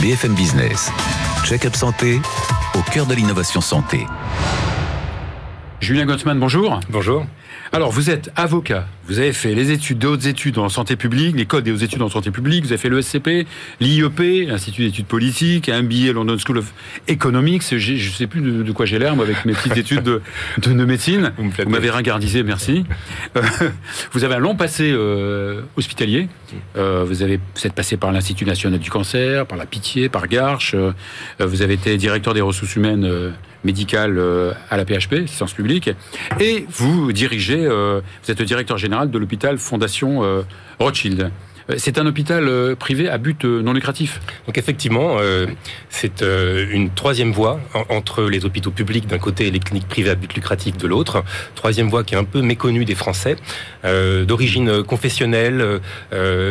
BFM 0.00 0.34
Business, 0.34 0.92
check-up 1.44 1.74
santé 1.74 2.20
au 2.76 2.90
cœur 2.92 3.06
de 3.06 3.14
l'innovation 3.14 3.60
santé. 3.60 4.06
Julien 5.80 6.06
Gottsman, 6.06 6.38
bonjour. 6.38 6.78
Bonjour. 6.90 7.26
Alors, 7.74 7.90
vous 7.90 8.10
êtes 8.10 8.30
avocat, 8.36 8.86
vous 9.06 9.18
avez 9.18 9.32
fait 9.32 9.54
les 9.54 9.70
études 9.70 9.98
de 9.98 10.06
hautes 10.06 10.26
études 10.26 10.58
en 10.58 10.68
santé 10.68 10.94
publique, 10.94 11.34
l'école 11.34 11.62
des 11.62 11.72
hautes 11.72 11.80
études 11.80 12.02
en 12.02 12.10
santé 12.10 12.30
publique, 12.30 12.64
vous 12.64 12.72
avez 12.72 12.76
fait 12.76 12.90
le 12.90 13.00
SCP, 13.00 13.46
l'IEP, 13.80 14.46
l'Institut 14.46 14.84
d'études 14.84 15.06
politiques, 15.06 15.70
un 15.70 15.80
MBA 15.80 16.12
London 16.12 16.36
School 16.36 16.58
of 16.58 16.70
Economics, 17.08 17.62
je 17.74 17.92
ne 17.94 18.10
sais 18.10 18.26
plus 18.26 18.42
de, 18.42 18.72
quoi 18.72 18.84
j'ai 18.84 18.98
l'air, 18.98 19.16
moi, 19.16 19.24
avec 19.24 19.46
mes 19.46 19.54
petites 19.54 19.76
études 19.78 20.02
de, 20.02 20.20
de, 20.58 20.84
médecine. 20.84 21.32
Vous 21.38 21.70
m'avez 21.70 21.88
ringardisé, 21.88 22.42
merci. 22.42 22.84
Euh, 23.38 23.42
vous 24.12 24.22
avez 24.22 24.34
un 24.34 24.40
long 24.40 24.54
passé 24.54 24.90
euh, 24.92 25.62
hospitalier, 25.78 26.28
euh, 26.76 27.04
vous, 27.08 27.22
avez, 27.22 27.38
vous 27.38 27.66
êtes 27.66 27.72
passé 27.72 27.96
par 27.96 28.12
l'Institut 28.12 28.44
national 28.44 28.80
du 28.80 28.90
cancer, 28.90 29.46
par 29.46 29.56
la 29.56 29.64
Pitié, 29.64 30.10
par 30.10 30.28
Garches, 30.28 30.74
euh, 30.74 30.92
vous 31.40 31.62
avez 31.62 31.72
été 31.72 31.96
directeur 31.96 32.34
des 32.34 32.42
ressources 32.42 32.76
humaines 32.76 33.32
euh, 33.62 33.66
médicales 33.72 34.20
à 34.70 34.76
la 34.76 34.84
PHP, 34.84 35.26
Sciences 35.26 35.52
publiques, 35.52 35.90
et 36.40 36.66
vous 36.68 37.12
dirigez, 37.12 37.66
vous 37.66 38.30
êtes 38.30 38.38
le 38.38 38.46
directeur 38.46 38.78
général 38.78 39.10
de 39.10 39.18
l'hôpital 39.18 39.58
Fondation 39.58 40.22
Rothschild. 40.78 41.30
Euh, 41.70 41.74
c'est 41.78 41.98
un 41.98 42.06
hôpital 42.06 42.48
euh, 42.48 42.74
privé 42.74 43.08
à 43.08 43.18
but 43.18 43.44
euh, 43.44 43.62
non 43.62 43.72
lucratif. 43.72 44.20
Donc 44.46 44.58
effectivement, 44.58 45.18
c'est 45.88 46.22
une 46.22 46.90
troisième 46.90 47.32
voie 47.32 47.60
entre 47.88 48.24
les 48.24 48.44
hôpitaux 48.44 48.70
publics 48.70 49.06
d'un 49.06 49.18
côté 49.18 49.46
et 49.46 49.50
les 49.50 49.58
cliniques 49.58 49.88
privées 49.88 50.10
à 50.10 50.14
but 50.14 50.34
lucratif 50.34 50.76
de 50.76 50.86
l'autre. 50.86 51.24
Troisième 51.54 51.88
voie 51.88 52.04
qui 52.04 52.14
est 52.14 52.18
un 52.18 52.24
peu 52.24 52.42
méconnue 52.42 52.84
des 52.84 52.94
Français, 52.94 53.36
d'origine 53.84 54.82
confessionnelle, 54.82 55.80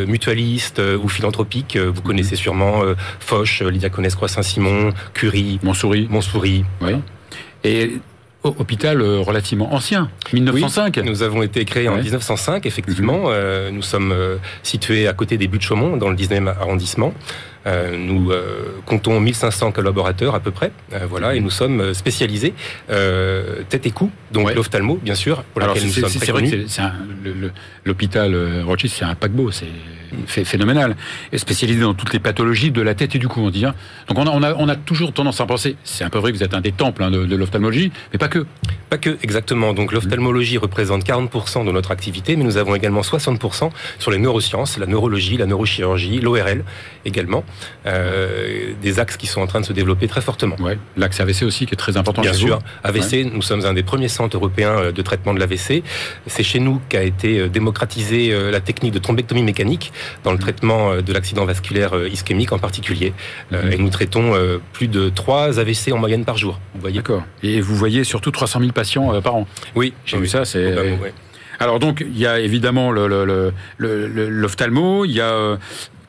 mutualiste 0.06 0.80
ou 1.02 1.08
philanthropique. 1.08 1.76
Vous 1.76 2.02
connaissez 2.02 2.36
sûrement 2.36 2.82
Foch, 3.20 3.60
Lydia 3.60 3.90
Connaisse-Croix-Saint-Simon, 3.90 4.92
Curie, 5.14 5.58
Montsouris. 5.62 6.08
Montsouris. 6.10 6.64
Oui. 6.80 6.92
Et 7.64 7.92
hôpital 8.44 9.00
euh, 9.00 9.20
relativement 9.20 9.72
ancien, 9.72 10.10
1905. 10.32 10.98
nous 10.98 11.22
avons 11.22 11.42
été 11.42 11.64
créés 11.64 11.88
en 11.88 11.96
1905, 11.96 12.66
effectivement. 12.66 13.20
Mhm. 13.20 13.26
Euh, 13.28 13.70
nous 13.70 13.82
sommes 13.82 14.12
euh, 14.12 14.36
situés 14.62 15.08
à 15.08 15.12
côté 15.12 15.38
des 15.38 15.48
buttes 15.48 15.62
Chaumont, 15.62 15.96
dans 15.96 16.08
le 16.08 16.16
19e 16.16 16.48
arrondissement. 16.48 17.14
Euh, 17.66 17.96
nous 17.96 18.32
euh, 18.32 18.80
comptons 18.86 19.20
1500 19.20 19.70
collaborateurs 19.70 20.34
à 20.34 20.40
peu 20.40 20.50
près, 20.50 20.72
euh, 20.94 21.06
voilà, 21.08 21.36
et 21.36 21.40
nous 21.40 21.50
sommes 21.50 21.94
spécialisés 21.94 22.54
tête 22.88 23.86
et 23.86 23.90
cou, 23.90 24.10
donc 24.32 24.52
l'ophtalmo 24.54 24.98
bien 25.02 25.14
sûr, 25.14 25.42
pour 25.44 25.60
laquelle 25.60 25.84
nous 25.84 25.92
sommes 25.92 26.08
C'est 26.08 26.30
vrai 26.30 26.42
que 26.42 27.50
l'hôpital 27.84 28.62
Rothschild, 28.64 28.92
c'est 28.92 29.04
un 29.04 29.14
paquebot, 29.14 29.50
c'est 29.52 30.44
phénoménal, 30.44 30.96
et 31.32 31.38
spécialisé 31.38 31.80
dans 31.80 31.94
toutes 31.94 32.12
les 32.12 32.18
pathologies 32.18 32.70
de 32.70 32.82
la 32.82 32.94
tête 32.94 33.14
et 33.14 33.18
du 33.18 33.28
cou, 33.28 33.40
on 33.40 33.50
dit. 33.50 33.64
Hein. 33.64 33.74
Donc 34.08 34.18
on 34.18 34.26
a, 34.26 34.30
on, 34.30 34.42
a, 34.42 34.54
on 34.54 34.68
a 34.68 34.76
toujours 34.76 35.12
tendance 35.12 35.40
à 35.40 35.46
penser, 35.46 35.76
c'est 35.84 36.04
un 36.04 36.10
peu 36.10 36.18
vrai 36.18 36.32
que 36.32 36.36
vous 36.36 36.42
êtes 36.42 36.54
un 36.54 36.60
des 36.60 36.72
temples 36.72 37.02
hein, 37.02 37.10
de, 37.10 37.24
de 37.24 37.36
l'ophtalmologie, 37.36 37.92
mais 38.12 38.18
pas 38.18 38.28
que. 38.28 38.44
Pas 38.90 38.98
que, 38.98 39.16
exactement. 39.22 39.72
Donc 39.72 39.92
l'ophtalmologie 39.92 40.58
représente 40.58 41.04
40% 41.06 41.64
de 41.64 41.72
notre 41.72 41.92
activité, 41.92 42.36
mais 42.36 42.44
nous 42.44 42.58
avons 42.58 42.74
également 42.74 43.00
60% 43.00 43.70
sur 43.98 44.10
les 44.10 44.18
neurosciences, 44.18 44.76
la 44.76 44.86
neurologie, 44.86 45.38
la 45.38 45.46
neurochirurgie, 45.46 46.20
l'ORL 46.20 46.64
également. 47.06 47.44
Euh, 47.86 48.72
des 48.80 49.00
axes 49.00 49.16
qui 49.16 49.26
sont 49.26 49.40
en 49.40 49.46
train 49.46 49.60
de 49.60 49.66
se 49.66 49.72
développer 49.72 50.06
très 50.06 50.20
fortement. 50.20 50.56
Ouais. 50.60 50.78
L'axe 50.96 51.20
AVC 51.20 51.42
aussi 51.42 51.66
qui 51.66 51.74
est 51.74 51.76
très 51.76 51.96
important 51.96 52.22
Bien 52.22 52.32
chez 52.32 52.46
sûr. 52.46 52.58
AVC, 52.84 53.24
nous 53.32 53.42
sommes 53.42 53.64
un 53.64 53.74
des 53.74 53.82
premiers 53.82 54.08
centres 54.08 54.36
européens 54.36 54.78
euh, 54.78 54.92
de 54.92 55.02
traitement 55.02 55.34
de 55.34 55.40
l'AVC. 55.40 55.82
C'est 56.26 56.42
chez 56.42 56.60
nous 56.60 56.80
qu'a 56.88 57.02
été 57.02 57.40
euh, 57.40 57.48
démocratisée 57.48 58.32
la 58.50 58.60
technique 58.60 58.92
de 58.92 58.98
thrombectomie 58.98 59.42
mécanique 59.42 59.92
dans 60.24 60.32
le 60.32 60.38
traitement 60.38 60.96
de 60.96 61.12
l'accident 61.12 61.44
vasculaire 61.44 61.94
ischémique 62.06 62.52
en 62.52 62.58
particulier. 62.58 63.12
Mhm. 63.50 63.72
Et 63.72 63.78
nous 63.78 63.90
traitons 63.90 64.34
plus 64.72 64.88
de 64.88 65.08
3 65.08 65.58
AVC 65.58 65.92
en 65.92 65.98
moyenne 65.98 66.24
par 66.24 66.36
jour. 66.36 66.60
Vous 66.74 66.80
voyez 66.80 66.96
D'accord. 66.96 67.24
Et 67.42 67.60
vous 67.60 67.76
voyez 67.76 68.04
surtout 68.04 68.30
300 68.30 68.60
000 68.60 68.72
patients 68.72 69.20
par 69.20 69.34
an. 69.34 69.46
Oui. 69.74 69.92
J'ai 70.04 70.18
vu 70.18 70.28
ça, 70.28 70.44
c'est... 70.44 70.74
Alors 71.58 71.78
donc, 71.78 72.04
il 72.06 72.18
y 72.18 72.26
a 72.26 72.40
évidemment 72.40 72.90
l'ophtalmo, 73.78 75.04
il 75.04 75.12
y 75.12 75.20
a 75.20 75.58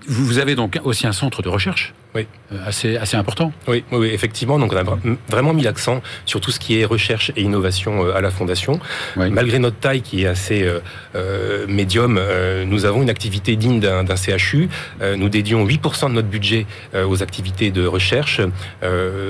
vous 0.08 0.38
avez 0.40 0.56
donc 0.56 0.80
aussi 0.84 1.08
un 1.08 1.12
centre 1.12 1.42
de 1.42 1.50
recherche? 1.50 1.94
Oui. 2.16 2.28
Euh, 2.52 2.58
assez, 2.66 2.98
assez 2.98 3.18
important. 3.18 3.52
Oui, 3.68 3.84
oui, 3.92 4.10
effectivement. 4.14 4.60
Donc, 4.60 4.74
on 4.74 4.78
a 4.78 4.84
vraiment 5.30 5.54
mis 5.54 5.64
l'accent 5.64 6.02
sur 6.26 6.42
tout 6.42 6.52
ce 6.52 6.60
qui 6.60 6.80
est 6.80 6.86
recherche 6.86 7.32
et 7.36 7.42
innovation 7.42 8.06
euh, 8.06 8.16
à 8.16 8.22
la 8.22 8.30
Fondation. 8.30 8.80
Malgré 9.16 9.60
notre 9.60 9.78
taille 9.78 10.02
qui 10.02 10.24
est 10.24 10.28
assez 10.28 10.64
euh, 10.64 10.80
euh 11.16 11.66
médium, 11.68 12.18
euh, 12.20 12.66
nous 12.66 12.86
avons 12.86 13.02
une 13.02 13.10
activité 13.10 13.56
digne 13.56 13.80
d'un 13.80 14.06
CHU. 14.16 14.70
Euh, 15.02 15.16
nous 15.16 15.30
dédions 15.30 15.66
8% 15.66 16.10
de 16.10 16.14
notre 16.14 16.28
budget 16.28 16.66
aux 16.94 17.24
activités 17.24 17.72
de 17.72 17.86
recherche, 17.86 18.42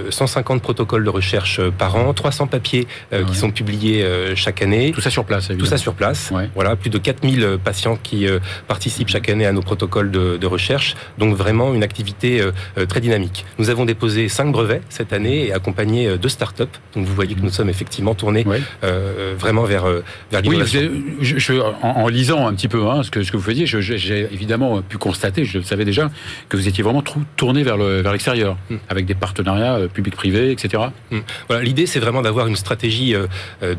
150 0.09 0.61
protocoles 0.61 1.03
de 1.03 1.09
recherche 1.09 1.61
par 1.77 1.95
an, 1.95 2.13
300 2.13 2.47
papiers 2.47 2.87
qui 3.27 3.35
sont 3.35 3.51
publiés 3.51 4.05
chaque 4.35 4.61
année. 4.61 4.91
Tout 4.91 5.01
ça 5.01 5.09
sur 5.09 5.25
place, 5.25 5.45
évidemment. 5.45 5.63
Tout 5.63 5.69
ça 5.69 5.77
sur 5.77 5.93
place. 5.93 6.31
Voilà, 6.55 6.75
plus 6.75 6.89
de 6.89 6.97
4000 6.97 7.57
patients 7.63 7.97
qui 8.01 8.27
participent 8.67 9.09
chaque 9.09 9.29
année 9.29 9.45
à 9.45 9.51
nos 9.51 9.61
protocoles 9.61 10.11
de, 10.11 10.37
de 10.37 10.47
recherche. 10.47 10.95
Donc, 11.17 11.35
vraiment 11.35 11.73
une 11.73 11.83
activité 11.83 12.41
euh, 12.41 12.51
très 12.87 13.01
dynamique. 13.01 13.45
Nous 13.59 13.69
avons 13.69 13.85
déposé 13.85 14.29
cinq 14.29 14.51
brevets 14.51 14.81
cette 14.89 15.13
année 15.13 15.47
et 15.47 15.53
accompagné 15.53 16.07
euh, 16.07 16.17
deux 16.17 16.29
startups. 16.29 16.63
Donc 16.95 17.05
vous 17.05 17.13
voyez 17.13 17.35
que 17.35 17.41
nous 17.41 17.49
sommes 17.49 17.69
effectivement 17.69 18.15
tournés 18.15 18.45
euh, 18.83 19.35
vraiment 19.37 19.63
vers, 19.63 19.85
vers 20.31 20.41
l'innovation. 20.41 20.81
Oui, 20.81 21.03
je, 21.21 21.53
en, 21.81 22.07
lisant 22.07 22.47
un 22.47 22.53
petit 22.53 22.67
peu 22.67 22.87
hein, 22.87 23.03
ce, 23.03 23.11
que, 23.11 23.23
ce 23.23 23.31
que 23.31 23.37
vous 23.37 23.43
faisiez, 23.43 23.65
j'ai 23.65 24.27
évidemment 24.31 24.81
pu 24.81 24.97
constater, 24.97 25.45
je 25.45 25.57
le 25.57 25.63
savais 25.63 25.85
déjà, 25.85 26.09
que 26.49 26.57
vous 26.57 26.67
étiez 26.67 26.83
vraiment 26.83 27.03
tourné 27.35 27.63
vers 27.63 27.77
l'extérieur, 27.77 28.57
vers 28.69 28.77
hmm. 28.77 28.81
avec 28.89 29.05
des 29.05 29.15
partenariats 29.15 29.79
publics-privés, 29.93 30.51
etc. 30.51 30.83
Hmm. 31.11 31.19
Voilà, 31.47 31.63
L'idée, 31.63 31.85
c'est 31.85 31.99
vraiment 31.99 32.21
d'avoir 32.21 32.47
une 32.47 32.55
stratégie 32.55 33.15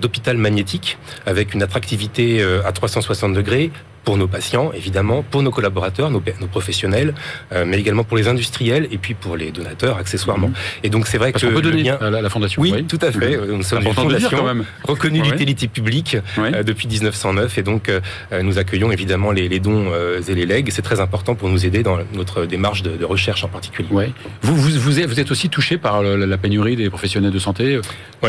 d'hôpital 0.00 0.36
magnétique 0.36 0.98
avec 1.26 1.54
une 1.54 1.62
attractivité 1.62 2.42
à 2.42 2.72
360 2.72 3.34
degrés 3.34 3.70
pour 4.04 4.16
nos 4.16 4.28
patients, 4.28 4.70
évidemment, 4.72 5.22
pour 5.22 5.42
nos 5.42 5.50
collaborateurs, 5.50 6.10
nos, 6.10 6.22
nos 6.40 6.46
professionnels, 6.46 7.14
euh, 7.52 7.64
mais 7.66 7.78
également 7.78 8.04
pour 8.04 8.16
les 8.16 8.28
industriels 8.28 8.86
et 8.90 8.98
puis 8.98 9.14
pour 9.14 9.36
les 9.36 9.50
donateurs, 9.50 9.96
accessoirement. 9.96 10.48
Mhm. 10.48 10.54
Et 10.84 10.90
donc, 10.90 11.06
c'est 11.06 11.18
vrai 11.18 11.32
Parce 11.32 11.42
que. 11.42 11.48
On 11.48 11.54
peut 11.54 11.62
donner 11.62 11.88
à 11.90 12.10
la, 12.10 12.30
Fondation. 12.30 12.60
Oui, 12.60 12.84
tout 12.84 12.98
à 13.00 13.12
fait. 13.12 13.36
Nous 13.36 13.62
sommes 13.62 13.82
une 13.86 13.94
fondation 13.94 14.30
quand 14.30 14.44
même. 14.44 14.64
reconnue 14.82 15.20
d'utilité 15.20 15.68
publique 15.68 16.16
euh, 16.38 16.62
depuis 16.62 16.88
1909 16.88 17.58
et 17.58 17.62
donc 17.62 17.88
euh, 17.88 18.00
nous 18.42 18.58
accueillons 18.58 18.90
évidemment 18.90 19.30
les, 19.30 19.48
les 19.48 19.60
dons 19.60 19.92
et 20.26 20.34
les 20.34 20.46
legs. 20.46 20.68
C'est 20.70 20.82
très 20.82 21.00
important 21.00 21.34
pour 21.34 21.48
nous 21.48 21.64
aider 21.64 21.82
dans 21.82 21.98
notre 22.12 22.44
démarche 22.44 22.82
de, 22.82 22.96
de 22.96 23.04
recherche 23.04 23.44
en 23.44 23.48
particulier. 23.48 23.88
Ouais. 23.90 24.12
Vous, 24.42 24.56
vous, 24.56 24.70
vous, 24.78 25.00
êtes, 25.00 25.06
vous 25.06 25.20
êtes 25.20 25.30
aussi 25.30 25.48
touché 25.48 25.78
par 25.78 26.02
la 26.02 26.38
pénurie 26.38 26.76
des 26.76 26.90
professionnels 26.90 27.30
de 27.30 27.38
santé, 27.38 27.80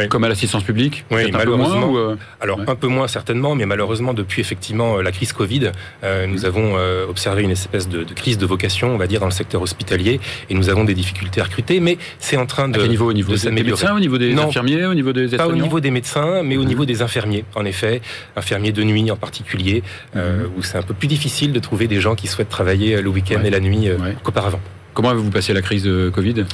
comme 0.10 0.24
à 0.24 0.30
l'assistance 0.30 0.64
publique? 0.64 1.06
Oui, 1.12 1.32
malheureusement. 1.32 1.88
Moins, 1.88 2.18
Alors, 2.40 2.60
un 2.68 2.76
peu 2.76 2.88
moins 2.88 3.08
certainement, 3.08 3.56
mais 3.56 3.66
malheureusement, 3.66 4.14
depuis 4.14 4.42
effectivement 4.42 5.02
la 5.02 5.12
crise 5.12 5.34
Covid, 5.34 5.65
euh, 6.04 6.28
nous 6.28 6.46
avons 6.46 6.74
euh, 6.78 7.08
observé 7.08 7.44
une 7.44 7.52
espèce 7.52 7.88
de, 7.88 8.04
crise 8.14 8.38
de 8.38 8.46
vocation, 8.46 8.94
on 8.94 8.98
va 8.98 9.08
dire, 9.08 9.20
dans 9.20 9.26
le 9.26 9.32
secteur 9.32 9.62
hospitalier, 9.62 10.20
et 10.50 10.54
nous 10.54 10.70
avons 10.70 10.84
des 10.84 10.94
difficultés 10.94 11.42
à 11.42 11.46
recruter, 11.46 11.80
mais 11.80 11.98
c'est 12.20 12.38
en 12.38 12.46
train 12.46 12.70
de, 12.70 12.80
à 12.80 12.88
niveau, 12.88 13.10
au 13.10 13.14
niveau 13.14 13.36
des 13.36 13.52
médecins, 13.52 13.96
au 13.96 14.00
niveau 14.00 14.18
des 14.18 14.38
infirmiers, 14.38 14.86
au 14.86 14.94
niveau 14.94 15.14
des 15.14 15.28
Pas 15.30 15.48
au 15.48 15.56
niveau 15.56 15.80
des 15.80 15.92
médecins, 15.92 16.44
mais 16.44 16.58
au 16.58 16.62
mhm. 16.62 16.68
niveau 16.68 16.86
des 16.86 17.02
infirmiers, 17.02 17.46
en 17.56 17.66
effet, 17.66 18.02
infirmiers 18.36 18.72
de 18.72 18.84
nuit 18.84 19.10
en 19.12 19.18
particulier, 19.18 19.84
euh, 20.16 20.44
mhm. 20.44 20.52
où 20.58 20.64
c'est 20.64 20.78
un 20.78 20.84
peu 20.84 20.94
plus 20.94 21.08
difficile 21.08 21.52
de 21.54 21.60
trouver 21.60 21.88
des 21.88 22.00
gens 22.00 22.16
qui 22.16 22.28
souhaitent 22.28 22.50
travailler 22.50 23.02
le 23.02 23.10
week-end 23.10 23.42
et 23.44 23.50
la 23.50 23.60
nuit 23.60 23.90
qu'auparavant. 24.24 24.62
Comment 24.94 25.10
avez-vous 25.10 25.30
passé 25.30 25.54
la 25.54 25.62
crise 25.62 25.84
de 25.84 26.10
Covid? 26.10 26.46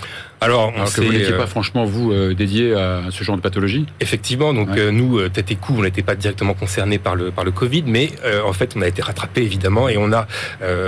Alors, 0.41 0.73
on 0.75 0.85
que 0.85 1.01
vous 1.01 1.13
n'étiez 1.13 1.33
pas 1.33 1.47
franchement 1.47 1.85
vous 1.85 2.33
dédié 2.33 2.73
à 2.73 3.03
ce 3.11 3.23
genre 3.23 3.35
de 3.35 3.41
pathologie 3.41 3.85
Effectivement, 3.99 4.53
donc 4.53 4.69
nous, 4.69 5.29
tête 5.29 5.51
et 5.51 5.55
cou, 5.55 5.75
on 5.77 5.83
n'était 5.83 6.01
pas 6.01 6.15
directement 6.15 6.53
concernés 6.53 6.97
par 6.97 7.15
le 7.15 7.31
par 7.31 7.43
le 7.43 7.51
Covid, 7.51 7.83
mais 7.85 8.11
en 8.45 8.53
fait, 8.53 8.73
on 8.75 8.81
a 8.81 8.87
été 8.87 9.01
rattrapé 9.01 9.41
évidemment 9.43 9.87
et 9.87 9.97
on 9.97 10.11
a 10.11 10.27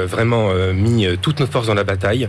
vraiment 0.06 0.50
mis 0.74 1.08
toutes 1.22 1.40
nos 1.40 1.48
forces 1.48 1.68
dans 1.68 1.74
la 1.74 1.84
bataille 1.84 2.28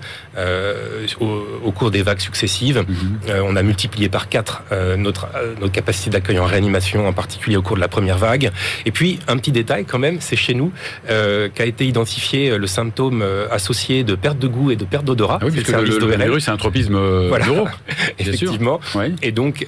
au, 1.20 1.72
cours 1.72 1.90
des 1.90 2.02
vagues 2.02 2.20
successives. 2.20 2.84
Mhm. 2.86 3.18
on 3.44 3.56
a 3.56 3.62
multiplié 3.62 4.08
par 4.08 4.28
quatre 4.28 4.62
notre 4.98 5.28
notre 5.60 5.72
capacité 5.72 6.10
d'accueil 6.10 6.38
en 6.38 6.44
réanimation, 6.44 7.06
en 7.06 7.12
particulier 7.12 7.56
au 7.56 7.62
cours 7.62 7.76
de 7.76 7.80
la 7.80 7.88
première 7.88 8.18
vague. 8.18 8.50
Et 8.86 8.90
puis, 8.90 9.18
un 9.28 9.36
petit 9.36 9.52
détail 9.52 9.84
quand 9.84 9.98
même, 9.98 10.18
c'est 10.20 10.36
chez 10.36 10.54
nous 10.54 10.72
euh, 11.10 11.48
qu'a 11.52 11.66
été 11.66 11.86
identifié 11.86 12.50
euh, 12.50 12.58
le 12.58 12.66
symptôme 12.66 13.22
euh, 13.22 13.46
associé 13.50 14.04
de 14.04 14.14
perte 14.14 14.38
de 14.38 14.48
goût 14.48 14.70
et 14.70 14.76
de 14.76 14.84
perte 14.84 15.04
d'odorat. 15.04 15.38
Ah 15.40 15.46
oui, 15.46 15.52
puisque 15.52 15.68
le, 15.68 15.98
le, 15.98 16.16
virus, 16.16 16.44
c'est 16.44 16.50
un 16.50 16.56
tropisme 16.56 16.96
voilà. 17.28 17.46
Effectivement. 18.18 18.80
Et 19.22 19.32
donc, 19.32 19.66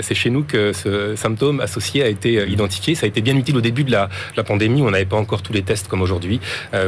c'est 0.00 0.14
chez 0.14 0.30
nous 0.30 0.42
que 0.42 0.72
ce 0.72 1.16
symptôme 1.16 1.60
associé 1.60 2.02
a 2.02 2.08
été 2.08 2.48
identifié. 2.48 2.94
Ça 2.94 3.06
a 3.06 3.08
été 3.08 3.20
bien 3.20 3.36
utile 3.36 3.56
au 3.56 3.60
début 3.60 3.84
de 3.84 3.90
la, 3.90 4.08
la 4.36 4.44
pandémie. 4.44 4.82
On 4.82 4.90
n'avait 4.90 5.04
pas 5.04 5.16
encore 5.16 5.42
tous 5.42 5.52
les 5.52 5.62
tests 5.62 5.88
comme 5.88 6.02
aujourd'hui 6.02 6.40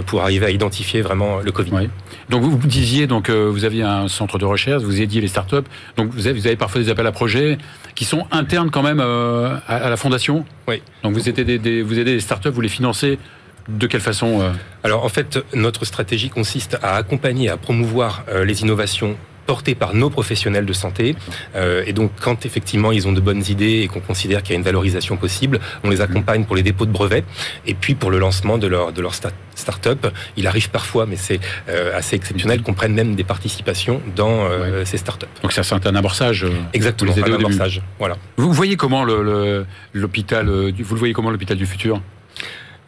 pour 0.07 0.23
arriver 0.23 0.47
à 0.47 0.51
identifier 0.51 1.03
vraiment 1.03 1.41
le 1.41 1.53
Covid. 1.53 1.89
Donc, 2.29 2.43
vous, 2.43 2.57
disiez, 2.67 3.07
donc, 3.07 3.31
vous 3.31 3.65
aviez 3.65 3.83
un 3.83 4.09
centre 4.09 4.39
de 4.39 4.45
recherche, 4.45 4.83
vous 4.83 5.01
aidiez 5.01 5.21
les 5.21 5.29
startups. 5.29 5.57
Donc, 5.97 6.11
vous 6.13 6.27
avez, 6.27 6.39
vous 6.39 6.47
avez 6.47 6.57
parfois 6.57 6.81
des 6.81 6.91
appels 6.91 7.07
à 7.07 7.13
projets 7.13 7.59
qui 7.95 8.05
sont 8.05 8.27
internes 8.31 8.71
quand 8.71 8.83
même 8.83 9.01
à, 9.01 9.63
la 9.69 9.97
fondation. 9.97 10.45
Oui. 10.69 10.83
Donc, 11.03 11.15
vous 11.15 11.29
aidez 11.29 11.59
des, 11.59 11.83
vous 11.83 11.99
aidez 11.99 12.15
des 12.15 12.21
startups, 12.21 12.49
vous 12.49 12.61
les 12.61 12.69
financez 12.69 13.19
de 13.69 13.87
quelle 13.87 14.01
façon 14.01 14.41
euh? 14.41 14.53
Alors 14.83 15.05
en 15.05 15.09
fait, 15.09 15.39
notre 15.55 15.85
stratégie 15.85 16.31
consiste 16.31 16.77
à 16.83 16.97
accompagner, 16.97 17.49
à 17.49 17.57
promouvoir 17.57 18.25
euh, 18.29 18.45
les 18.45 18.63
innovations 18.63 19.17
portées 19.47 19.75
par 19.75 19.95
nos 19.95 20.11
professionnels 20.11 20.67
de 20.67 20.73
santé. 20.73 21.17
Euh, 21.55 21.83
et 21.87 21.93
donc, 21.93 22.11
quand 22.21 22.47
effectivement 22.47 22.93
ils 22.93 23.07
ont 23.09 23.13
de 23.13 23.21
bonnes 23.21 23.45
idées 23.49 23.81
et 23.83 23.89
qu'on 23.89 24.01
considère 24.01 24.43
qu'il 24.43 24.53
y 24.53 24.57
a 24.57 24.59
une 24.59 24.65
valorisation 24.65 25.17
possible, 25.17 25.61
on 25.83 25.91
les 25.91 26.01
accompagne 26.01 26.45
pour 26.45 26.57
les 26.57 26.63
dépôts 26.63 26.87
de 26.87 26.93
brevets 26.93 27.25
et 27.67 27.75
puis 27.75 27.95
pour 27.95 28.11
le 28.11 28.19
lancement 28.19 28.59
de 28.59 28.67
leur, 28.67 28.93
de 28.93 29.01
leur 29.01 29.15
start-up. 29.15 30.07
Il 30.37 30.47
arrive 30.47 30.71
parfois, 30.71 31.07
mais 31.07 31.17
c'est 31.17 31.41
assez 31.95 32.17
exceptionnel, 32.17 32.63
qu'on 32.63 32.75
prenne 32.75 32.95
même 32.95 33.15
des 33.15 33.25
participations 33.25 34.01
dans 34.17 34.49
ces 34.85 34.99
start-up. 34.99 35.29
Donc, 35.43 35.53
ça, 35.53 35.63
c'est 35.63 35.87
un 35.87 35.95
amorçage. 35.95 36.47
Exactement, 36.73 37.13
un 37.17 37.33
amorçage. 37.33 37.83
Voilà. 37.99 38.17
Vous 38.37 38.53
voyez 38.53 38.77
comment 38.77 39.05
l'hôpital, 39.05 40.47
vous 40.47 40.95
le 40.95 40.99
voyez 40.99 41.15
comment 41.15 41.31
l'hôpital 41.31 41.57
du 41.57 41.67
futur? 41.67 42.01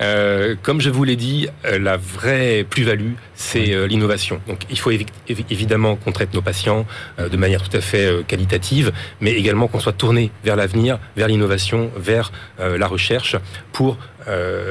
Euh, 0.03 0.55
comme 0.63 0.81
je 0.81 0.91
vous 0.91 1.05
l'ai 1.05 1.17
dit, 1.17 1.49
euh, 1.65 1.79
la 1.79 1.97
vraie 1.97 2.67
plus-value, 2.69 3.13
c'est 3.35 3.73
euh, 3.73 3.87
l'innovation. 3.87 4.41
Donc 4.47 4.61
il 4.71 4.79
faut 4.79 4.91
évidemment 4.91 5.97
qu'on 5.97 6.13
traite 6.13 6.35
nos 6.35 6.43
patients 6.43 6.87
de 7.19 7.37
manière 7.37 7.63
tout 7.63 7.75
à 7.77 7.81
fait 7.81 8.25
qualitative, 8.27 8.93
mais 9.21 9.33
également 9.33 9.69
qu'on 9.69 9.81
soit 9.81 9.93
tourné 9.93 10.31
vers 10.45 10.57
l'avenir, 10.57 10.99
vers 11.17 11.29
l'innovation, 11.29 11.91
vers 11.97 12.33
la 12.59 12.87
recherche, 12.87 13.37
pour 13.73 13.99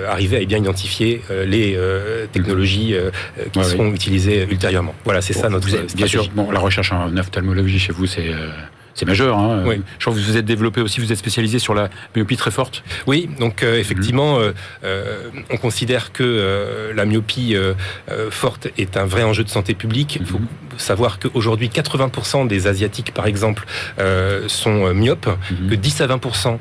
arriver 0.09 0.37
à 0.37 0.45
bien 0.45 0.57
identifier 0.57 1.21
les 1.45 1.77
technologies 2.31 2.95
qui 3.51 3.63
seront 3.63 3.91
utilisées 3.93 4.47
ultérieurement. 4.49 4.95
Voilà, 5.03 5.21
c'est 5.21 5.33
ça 5.33 5.49
notre. 5.49 5.67
Bien 5.95 6.07
sûr, 6.07 6.29
bon, 6.33 6.51
la 6.51 6.59
recherche 6.59 6.91
en 6.91 7.15
ophtalmologie 7.17 7.79
chez 7.79 7.93
vous, 7.93 8.05
c'est 8.05 8.31
c'est 8.95 9.05
majeur. 9.05 9.37
Hein. 9.37 9.63
Oui. 9.65 9.81
Je 9.99 10.05
crois 10.05 10.13
que 10.13 10.19
vous 10.19 10.25
vous 10.25 10.37
êtes 10.37 10.45
développé 10.45 10.81
aussi, 10.81 11.01
vous 11.01 11.11
êtes 11.11 11.17
spécialisé 11.17 11.59
sur 11.59 11.73
la 11.73 11.89
myopie 12.15 12.37
très 12.37 12.49
forte. 12.49 12.83
Oui, 13.07 13.29
donc 13.39 13.61
euh, 13.61 13.77
effectivement, 13.77 14.39
euh, 14.39 14.53
euh, 14.85 15.29
on 15.51 15.57
considère 15.57 16.13
que 16.13 16.93
la 16.95 17.05
myopie 17.05 17.55
forte 18.29 18.67
est 18.77 18.97
un 18.97 19.05
vrai 19.05 19.23
enjeu 19.23 19.43
de 19.43 19.49
santé 19.49 19.73
publique. 19.73 20.17
Il 20.19 20.25
faut. 20.25 20.39
Savoir 20.77 21.19
qu'aujourd'hui, 21.19 21.69
80% 21.69 22.47
des 22.47 22.67
Asiatiques, 22.67 23.13
par 23.13 23.27
exemple, 23.27 23.65
sont 24.47 24.93
myopes, 24.93 25.29
mhm. 25.51 25.69
que 25.69 25.75
10 25.75 26.01
à 26.01 26.07
20% 26.07 26.57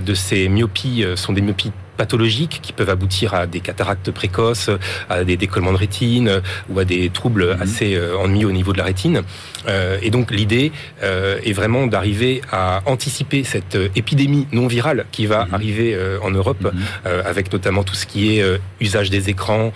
de 0.00 0.14
ces 0.14 0.48
myopies 0.48 1.04
sont 1.16 1.32
des 1.32 1.40
myopies 1.40 1.72
pathologiques 1.96 2.60
qui 2.62 2.72
peuvent 2.72 2.90
aboutir 2.90 3.34
à 3.34 3.46
des 3.46 3.60
cataractes 3.60 4.10
précoces, 4.10 4.70
à 5.08 5.24
des 5.24 5.36
décollements 5.36 5.72
de 5.72 5.78
rétine 5.78 6.42
ou 6.68 6.78
à 6.78 6.84
des 6.84 7.10
troubles 7.10 7.54
mhm. 7.54 7.62
assez 7.62 7.94
euh, 7.94 8.16
ennuyeux 8.18 8.48
au 8.48 8.52
niveau 8.52 8.72
de 8.72 8.78
la 8.78 8.84
rétine. 8.84 9.22
Euh, 9.68 9.98
et 10.02 10.10
donc 10.10 10.30
l'idée 10.32 10.72
euh, 11.02 11.38
est 11.44 11.52
vraiment 11.52 11.86
d'arriver 11.86 12.42
à 12.50 12.82
anticiper 12.86 13.44
cette 13.44 13.78
épidémie 13.94 14.46
non 14.52 14.66
virale 14.66 15.04
qui 15.12 15.26
va 15.26 15.44
mhm. 15.44 15.54
arriver 15.54 15.98
en 16.22 16.30
Europe, 16.30 16.72
avec 17.04 17.52
notamment 17.52 17.82
tout 17.84 17.94
ce 17.94 18.06
qui 18.06 18.38
est 18.38 18.44
usage 18.80 19.10
des 19.10 19.28
écrans, 19.28 19.72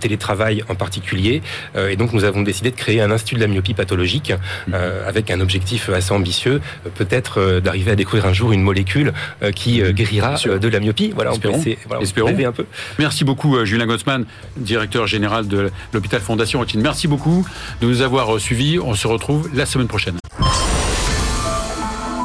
télétravail 0.00 0.62
en 0.68 0.74
particulier. 0.74 1.42
et 1.76 1.96
donc 1.96 2.12
nous 2.12 2.24
avons 2.24 2.42
décidé 2.42 2.70
de 2.70 2.76
créer 2.76 3.00
un 3.00 3.10
de 3.34 3.40
la 3.40 3.46
myopie 3.46 3.74
pathologique 3.74 4.32
avec 5.06 5.30
un 5.30 5.40
objectif 5.40 5.88
assez 5.88 6.12
ambitieux, 6.12 6.60
peut-être 6.94 7.60
d'arriver 7.60 7.92
à 7.92 7.96
découvrir 7.96 8.26
un 8.26 8.32
jour 8.32 8.52
une 8.52 8.62
molécule 8.62 9.12
qui 9.54 9.82
guérira 9.92 10.34
de 10.34 10.68
la 10.68 10.80
myopie. 10.80 11.12
Voilà, 11.14 11.32
Espérons. 12.00 12.34
un 12.46 12.52
peu. 12.52 12.66
Merci 12.98 13.24
beaucoup, 13.24 13.56
euh, 13.56 13.64
Julien 13.64 13.86
Gosman, 13.86 14.24
directeur 14.56 15.06
général 15.06 15.48
de 15.48 15.70
l'hôpital 15.92 16.20
Fondation 16.20 16.58
Routine. 16.58 16.80
Merci 16.80 17.08
beaucoup 17.08 17.46
de 17.80 17.86
nous 17.86 18.02
avoir 18.02 18.34
euh, 18.34 18.38
suivis. 18.38 18.78
On 18.78 18.94
se 18.94 19.06
retrouve 19.06 19.50
la 19.54 19.66
semaine 19.66 19.88
prochaine. 19.88 20.16